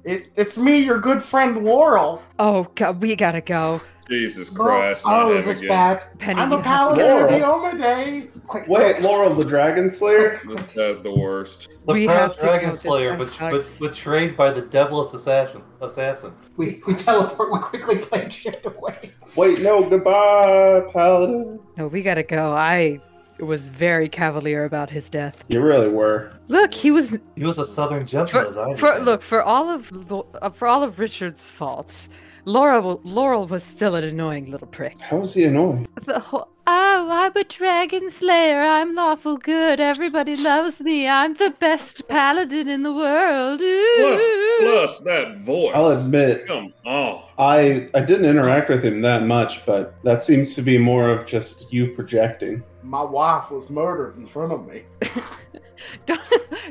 [0.03, 2.21] It, it's me, your good friend Laurel.
[2.37, 3.81] Oh, God, we gotta go.
[4.09, 5.03] Jesus Christ!
[5.05, 6.03] oh, not is this bad?
[6.17, 7.25] Penny, I'm a paladin go.
[7.25, 7.71] of the Laurel.
[7.71, 8.29] Iomedae.
[8.47, 9.03] Quick, Wait, quick.
[9.03, 10.41] Laurel the Dragon Slayer?
[10.47, 11.69] This guy's the worst.
[11.85, 15.61] The We proud have dragon slayer, This but, but betrayed by the devilous assassin.
[15.81, 16.33] Assassin.
[16.57, 17.51] We we teleport.
[17.51, 19.11] We quickly plane shift away.
[19.35, 21.59] Wait, no, goodbye, Paladin.
[21.77, 22.53] No, we gotta go.
[22.53, 22.99] I
[23.39, 25.43] was very cavalier about his death.
[25.47, 26.31] You really were.
[26.47, 30.11] Look, he was He was a southern gentleman, as I for look for all of
[30.41, 32.09] uh, for all of Richard's faults.
[32.45, 34.99] Laura, will- Laurel was still an annoying little prick.
[35.01, 35.87] How is he annoying?
[36.05, 38.61] The whole, oh, I'm a dragon slayer.
[38.61, 39.79] I'm lawful good.
[39.79, 41.07] Everybody loves me.
[41.07, 43.59] I'm the best paladin in the world.
[43.59, 44.57] Plus, Ooh.
[44.61, 45.71] plus that voice.
[45.75, 47.23] I'll admit, Come on.
[47.37, 51.25] I I didn't interact with him that much, but that seems to be more of
[51.25, 52.63] just you projecting.
[52.83, 54.83] My wife was murdered in front of me.
[56.05, 56.21] Don't,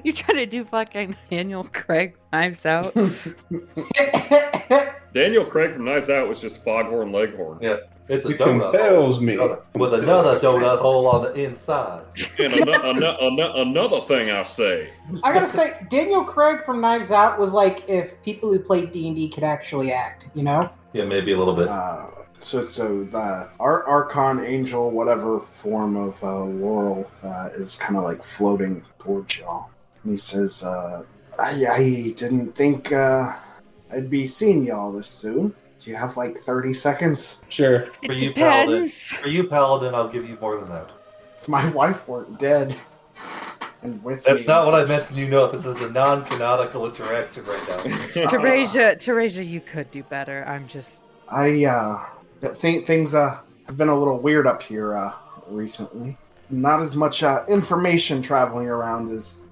[0.05, 2.95] you trying to do fucking Daniel Craig knives out?
[5.19, 7.59] Daniel Craig from Knives Out was just Foghorn Leghorn.
[7.61, 7.79] Yeah.
[8.09, 8.71] It's a It donut.
[8.73, 9.37] compels hole me.
[9.75, 12.05] With another donut hole on the inside.
[12.39, 14.91] And ano- ano- ano- another thing I say.
[15.25, 19.09] I gotta say, Daniel Craig from Knives Out was like if people who played D
[19.09, 20.27] and D could actually act.
[20.35, 20.71] You know?
[20.93, 21.69] Yeah, maybe a little bit.
[21.69, 22.07] Uh,
[22.39, 28.05] so, so the Ar- Archon Angel, whatever form of uh, Laurel, uh, is kind of
[28.05, 29.69] like floating towards y'all.
[30.05, 31.03] And he says, uh,
[31.39, 33.35] I, I didn't think uh,
[33.93, 35.55] I'd be seeing y'all this soon.
[35.81, 37.41] Do you have like 30 seconds?
[37.49, 37.87] Sure.
[38.05, 38.89] For It you, Paladin.
[38.89, 40.91] For you, Paladin, I'll give you more than that.
[41.39, 42.77] If my wife weren't dead
[43.83, 44.53] and with That's me.
[44.53, 45.51] not what I meant to you know.
[45.51, 47.77] This is a non-canonical interaction right now.
[48.29, 50.45] Teresia, Teresia, you could do better.
[50.47, 51.05] I'm just.
[51.29, 51.99] I uh
[52.41, 55.13] th- think things uh have been a little weird up here uh
[55.49, 56.17] recently.
[56.51, 59.43] Not as much uh, information traveling around as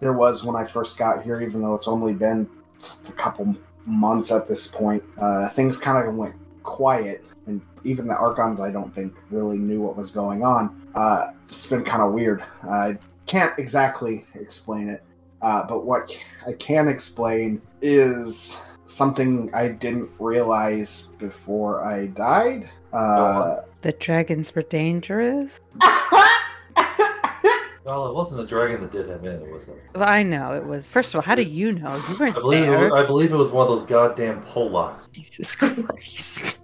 [0.00, 3.54] there was when I first got here, even though it's only been just a couple
[3.86, 5.02] months at this point.
[5.18, 9.80] Uh, things kind of went quiet, and even the Archons, I don't think, really knew
[9.80, 10.90] what was going on.
[10.94, 12.44] Uh, it's been kind of weird.
[12.68, 15.02] I can't exactly explain it,
[15.42, 16.16] uh, but what
[16.46, 22.68] I can explain is something I didn't realize before I died.
[22.92, 25.50] Uh, that dragons were dangerous?
[27.86, 29.40] Well, it wasn't a dragon that did him in.
[29.42, 29.74] It was a.
[29.94, 30.88] Well, I know it was.
[30.88, 31.94] First of all, how do you know?
[31.94, 32.62] You weren't I believe.
[32.64, 32.90] It there.
[32.90, 35.08] was, I believe it was one of those goddamn Polacks.
[35.12, 36.58] Jesus Christ.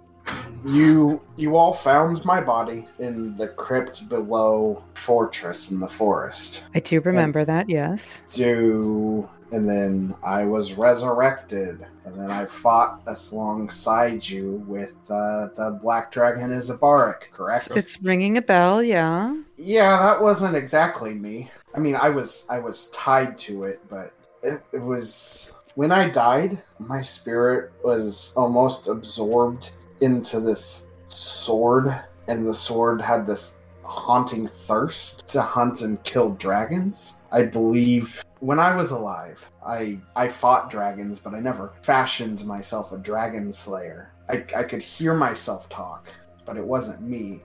[0.65, 6.65] You you all found my body in the crypt below fortress in the forest.
[6.75, 8.21] I do remember that, yes.
[8.33, 15.79] Do and then I was resurrected, and then I fought alongside you with uh, the
[15.81, 17.69] black dragon Isabarik, correct?
[17.75, 19.35] It's ringing a bell, yeah.
[19.57, 21.51] Yeah, that wasn't exactly me.
[21.75, 26.09] I mean, I was I was tied to it, but it, it was when I
[26.09, 31.95] died, my spirit was almost absorbed into this sword,
[32.27, 37.15] and the sword had this haunting thirst to hunt and kill dragons.
[37.31, 42.91] I believe when I was alive, I I fought dragons, but I never fashioned myself
[42.91, 44.11] a dragon slayer.
[44.29, 46.09] I, I could hear myself talk,
[46.43, 47.41] but it wasn't me.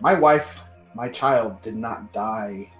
[0.00, 0.62] My wife
[0.94, 2.70] my child did not die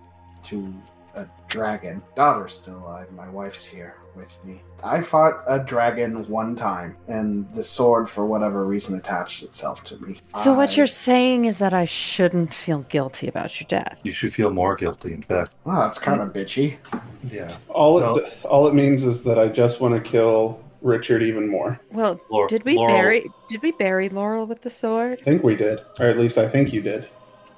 [0.44, 0.72] to
[1.20, 2.02] a dragon.
[2.16, 3.10] Daughter's still alive.
[3.12, 4.60] My wife's here with me.
[4.82, 9.98] I fought a dragon one time, and the sword, for whatever reason, attached itself to
[10.02, 10.20] me.
[10.42, 14.00] So what you're saying is that I shouldn't feel guilty about your death.
[14.04, 15.12] You should feel more guilty.
[15.12, 15.52] In fact.
[15.66, 16.78] Oh, that's kind of bitchy.
[17.24, 17.56] Yeah.
[17.68, 18.48] All it No.
[18.48, 21.78] all it means is that I just want to kill Richard even more.
[21.92, 25.18] Well, Laurel, did we Laurel, bury did we bury Laurel with the sword?
[25.20, 27.08] I think we did, or at least I think you did.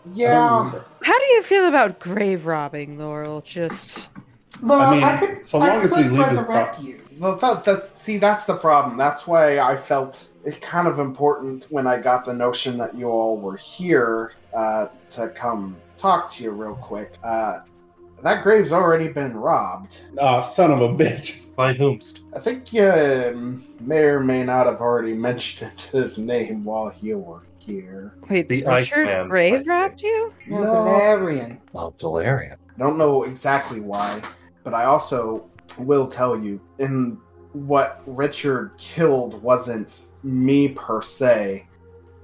[0.05, 0.73] I don't Yeah.
[1.03, 3.41] How do you feel about grave robbing, Laurel?
[3.41, 4.09] Just
[4.61, 7.01] Laurel, I I, could, so I long as we leave this resurrect pro- you.
[7.19, 8.97] Well, that, that's see, that's the problem.
[8.97, 13.09] That's why I felt it kind of important when I got the notion that you
[13.09, 17.15] all were here uh, to come talk to you real quick.
[17.23, 17.61] Uh,
[18.23, 20.05] that grave's already been robbed.
[20.21, 21.55] Ah, son of a bitch.
[21.57, 22.21] By whomst?
[22.35, 27.19] I think you um, may or may not have already mentioned his name while you
[27.19, 28.15] were here.
[28.29, 29.69] wait, The Richard Iceman, grave I think.
[29.69, 30.33] robbed you?
[30.49, 30.61] No.
[30.63, 30.73] No.
[30.85, 31.59] Valerian.
[31.75, 32.57] Oh, Galarian.
[32.75, 34.21] I don't know exactly why,
[34.65, 35.49] but I also
[35.79, 37.19] will tell you in
[37.53, 41.67] what Richard killed wasn't me per se.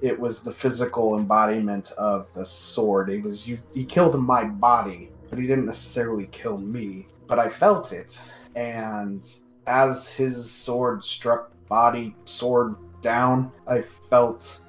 [0.01, 3.09] It was the physical embodiment of the sword.
[3.09, 3.57] It was you.
[3.73, 7.07] He killed my body, but he didn't necessarily kill me.
[7.27, 8.19] But I felt it,
[8.55, 9.25] and
[9.67, 14.61] as his sword struck body sword down, I felt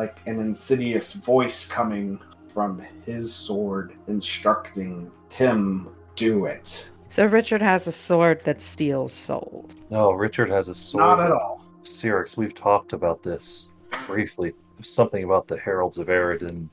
[0.00, 2.18] like an insidious voice coming
[2.54, 6.88] from his sword instructing him do it.
[7.10, 9.70] So Richard has a sword that steals souls.
[9.90, 11.02] No, Richard has a sword.
[11.02, 11.62] Not at all.
[11.82, 13.72] Cyrix, we've talked about this
[14.06, 14.54] briefly.
[14.78, 16.70] There's something about the Heralds of Aroden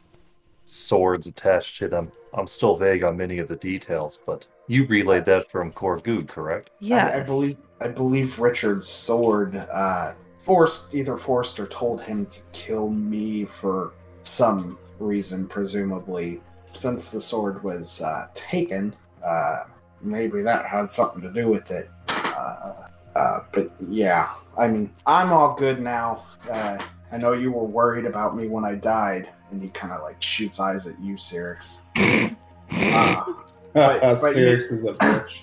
[0.66, 2.14] swords attached to them.
[2.34, 6.70] I'm still vague on many of the details, but you relayed that from Gorgug, correct?
[6.80, 10.14] Yeah, I, I believe I believe Richard's sword uh,
[10.52, 13.92] forced either forced or told him to kill me for
[14.24, 16.42] some reason, presumably.
[16.74, 18.96] Since the sword was uh, taken,
[19.26, 19.64] uh,
[20.02, 21.90] maybe that had something to do with it.
[22.10, 22.74] Uh,
[23.16, 26.24] uh, but yeah, I mean, I'm all good now.
[26.50, 26.78] Uh,
[27.12, 30.22] I know you were worried about me when I died, and he kind of like
[30.22, 31.80] shoots eyes at you, Cyrix.
[32.70, 33.24] Uh,
[33.74, 35.42] But- but you- is a bitch.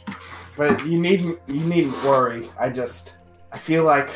[0.57, 2.51] but you needn't you needn't worry.
[2.61, 3.15] I just
[3.53, 4.11] I feel like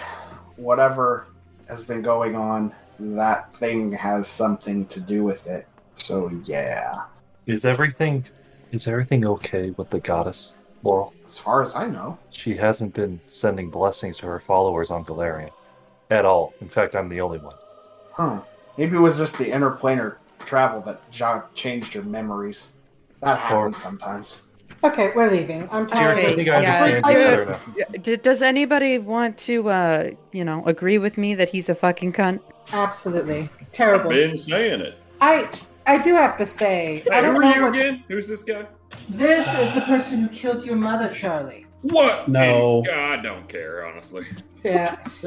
[0.59, 1.27] whatever
[1.69, 5.67] has been going on, that thing has something to do with it.
[5.95, 7.03] So yeah,
[7.47, 8.25] Is everything
[8.73, 11.15] is everything okay with the goddess, Laurel?
[11.25, 15.51] as far as I know, She hasn't been sending blessings to her followers on Golarion.
[16.11, 16.55] At all.
[16.63, 17.55] In fact, I'm the only one.
[18.13, 18.41] huh?
[18.79, 21.01] Maybe it was just the interplanar travel that
[21.55, 22.75] changed your memories.
[23.21, 24.45] That happens sometimes.
[24.85, 25.69] Okay, we're leaving.
[25.73, 26.19] I'm Cyrix, tired.
[26.19, 27.59] I Okay, think I understand I- you better
[28.07, 28.17] now.
[28.23, 32.41] Does anybody want to, uh, you know, agree with me that he's a fucking cunt?
[32.73, 33.61] Absolutely terrible.
[33.61, 34.11] I've terrible.
[34.11, 34.95] been saying it.
[35.21, 35.49] I
[35.87, 38.05] I do have to say, I don't who know are you what- again?
[38.09, 38.67] Who's this guy?
[39.09, 41.67] This is the person who killed your mother, Charlie.
[41.83, 42.29] What?
[42.29, 42.85] No.
[42.93, 44.25] I don't care, honestly.
[44.63, 45.27] Yes.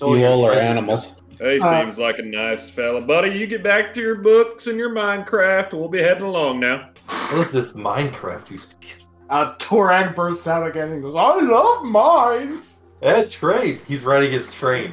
[0.00, 1.20] You all are animals.
[1.40, 3.00] He Uh, seems like a nice fella.
[3.00, 5.72] Buddy, you get back to your books and your Minecraft.
[5.74, 6.90] We'll be heading along now.
[7.06, 8.96] What is this Minecraft you speak?
[9.28, 13.84] Uh, Torag bursts out again and goes, "I love mines." Ed trades.
[13.84, 14.92] He's riding his train.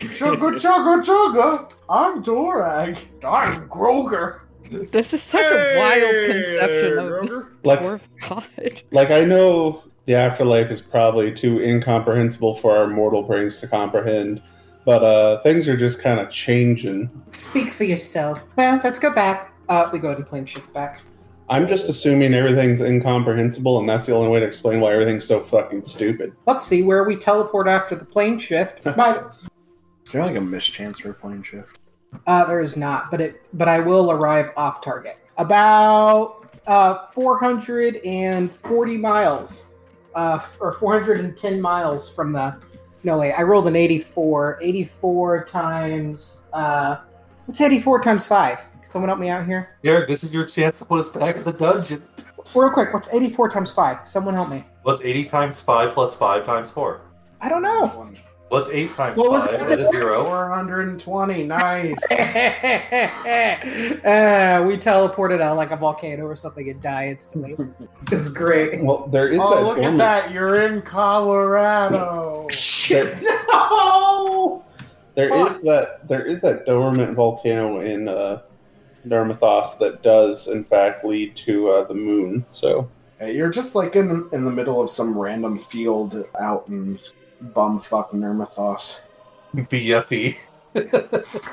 [0.00, 1.72] Chugga chugga chugga.
[1.88, 2.98] I'm Torag.
[3.24, 4.40] I'm Groger.
[4.90, 7.46] This is such a wild conception of Groger.
[7.62, 8.82] the Like, dwarf god.
[8.92, 14.42] like I know the afterlife is probably too incomprehensible for our mortal brains to comprehend,
[14.84, 17.08] but uh, things are just kind of changing.
[17.30, 18.42] Speak for yourself.
[18.56, 19.53] Well, let's go back.
[19.68, 21.00] Uh, we go ahead and plane shift back.
[21.48, 25.40] I'm just assuming everything's incomprehensible, and that's the only way to explain why everything's so
[25.40, 26.32] fucking stupid.
[26.46, 28.84] Let's see where we teleport after the plane shift.
[28.96, 29.22] My,
[30.06, 31.80] Is there like a mischance for a plane shift?
[32.26, 35.18] Uh, there is not, but it but I will arrive off target.
[35.36, 39.74] About uh 440 miles,
[40.14, 42.56] uh, or 410 miles from the.
[43.02, 44.60] No wait, I rolled an 84.
[44.62, 46.40] 84 times.
[46.54, 46.98] Uh,
[47.46, 48.58] what's 84 times five?
[48.82, 49.76] Can someone help me out here?
[49.84, 52.02] Eric, this is your chance to put us back in the dungeon.
[52.54, 54.06] Real quick, what's 84 times five?
[54.06, 54.64] Someone help me.
[54.82, 57.00] What's 80 times 5 plus 5 times 4?
[57.40, 58.10] I don't know.
[58.48, 59.54] What's 8 times What was 5?
[59.54, 59.68] it?
[59.68, 60.24] That is 0.
[60.24, 61.42] 420.
[61.44, 61.96] Nice.
[62.12, 62.16] uh,
[64.66, 67.56] we teleported out like a volcano or something and die instantly.
[68.12, 68.82] It's great.
[68.82, 69.62] Well, there is oh, that.
[69.64, 70.30] look at that.
[70.30, 72.46] You're in Colorado.
[72.50, 73.20] Shit.
[73.22, 73.93] No!
[75.14, 75.50] There Fuck.
[75.50, 76.08] is that.
[76.08, 78.42] There is that dormant volcano in uh,
[79.06, 82.44] Darmathos that does, in fact, lead to uh, the moon.
[82.50, 82.88] So
[83.20, 86.98] Hey, you're just like in in the middle of some random field out in
[87.52, 89.00] bumfuck Nirmathas.
[89.54, 90.36] BFE.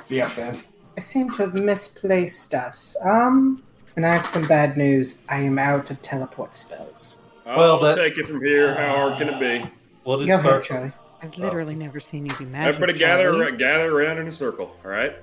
[0.09, 0.57] Yeah, fan.
[0.97, 2.97] I seem to have misplaced us.
[3.03, 3.63] Um,
[3.95, 5.21] and I have some bad news.
[5.29, 7.21] I am out of teleport spells.
[7.45, 8.73] I'll Well, that- take it from here.
[8.73, 9.69] How hard can it be?
[10.03, 10.63] We'll just Go ahead, start.
[10.63, 10.91] Charlie.
[11.21, 12.75] I've oh, literally never seen you do magic.
[12.75, 13.51] Everybody Charlie.
[13.51, 14.75] gather gather around in a circle.
[14.83, 15.15] All right,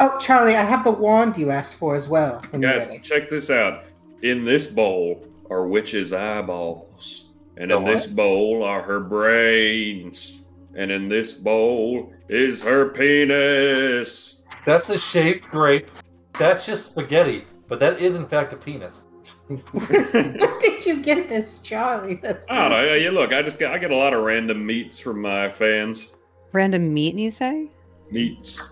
[0.00, 2.42] Oh, Charlie, I have the wand you asked for as well.
[2.50, 2.98] When you're guys, ready.
[2.98, 3.84] check this out.
[4.22, 10.42] In this bowl are witches' eyeballs, and The in this bowl are her brains,
[10.74, 14.42] and in this bowl is her penis.
[14.66, 15.90] That's a shaved grape.
[16.38, 17.44] That's just spaghetti.
[17.68, 19.06] But that is, in fact, a penis.
[19.48, 22.14] Where did you get this, Charlie?
[22.14, 22.94] That's I don't know.
[22.94, 26.08] Yeah, look, I just get I get a lot of random meats from my fans.
[26.52, 27.68] Random meat, you say?
[28.10, 28.62] Meats.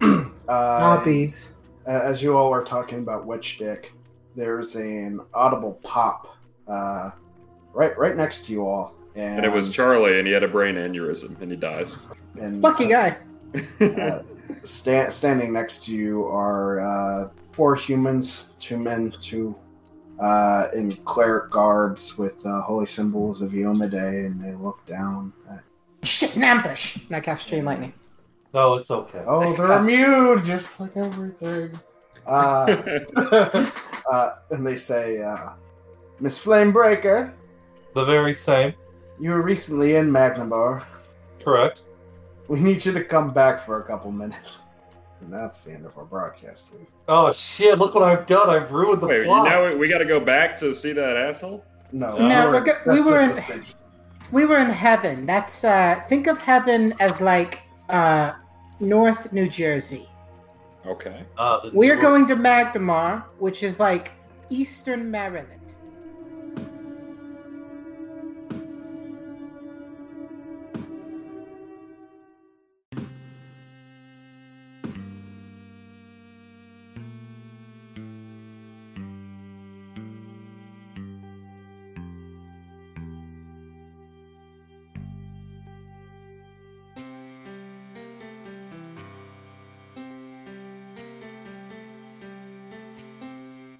[0.48, 1.52] Uh, hobbies.
[1.86, 3.92] as you all are talking about witch dick,
[4.34, 7.10] there's an audible pop uh,
[7.72, 10.48] right right next to you all, and, And it was Charlie, and he had a
[10.48, 12.04] brain aneurysm, and he dies.
[12.40, 13.18] And Lucky guy.
[13.80, 14.22] uh,
[14.64, 19.54] sta- standing next to you are uh, four humans, two men, two
[20.20, 25.32] uh, in cleric garbs with uh, holy symbols of Iomedae, and they look down.
[25.50, 25.60] At,
[26.02, 26.96] Shit, an ambush.
[27.06, 27.92] And I cast Stream Lightning.
[28.54, 29.22] No, it's okay.
[29.26, 31.78] oh, they're immune, just like everything.
[32.26, 32.76] Uh,
[34.12, 35.50] uh, and they say, uh,
[36.20, 37.32] Miss Flamebreaker,
[37.94, 38.74] The very same.
[39.18, 40.84] you were recently in Magnimar.
[41.44, 41.82] Correct.
[42.48, 44.62] We need you to come back for a couple minutes.
[45.20, 46.88] And that's the end of our broadcast week.
[47.08, 47.78] Oh shit!
[47.78, 48.48] Look what I've done.
[48.48, 49.44] I've ruined the Wait, you plot.
[49.48, 51.62] now we got to go back to see that asshole.
[51.92, 53.64] No, No, we're- we're go- we were in-
[54.32, 55.26] We were in heaven.
[55.26, 58.32] That's uh think of heaven as like uh
[58.78, 60.08] North New Jersey.
[60.86, 61.24] Okay.
[61.36, 64.12] Uh, We're going to Magnimar, which is like
[64.48, 65.59] Eastern Maryland.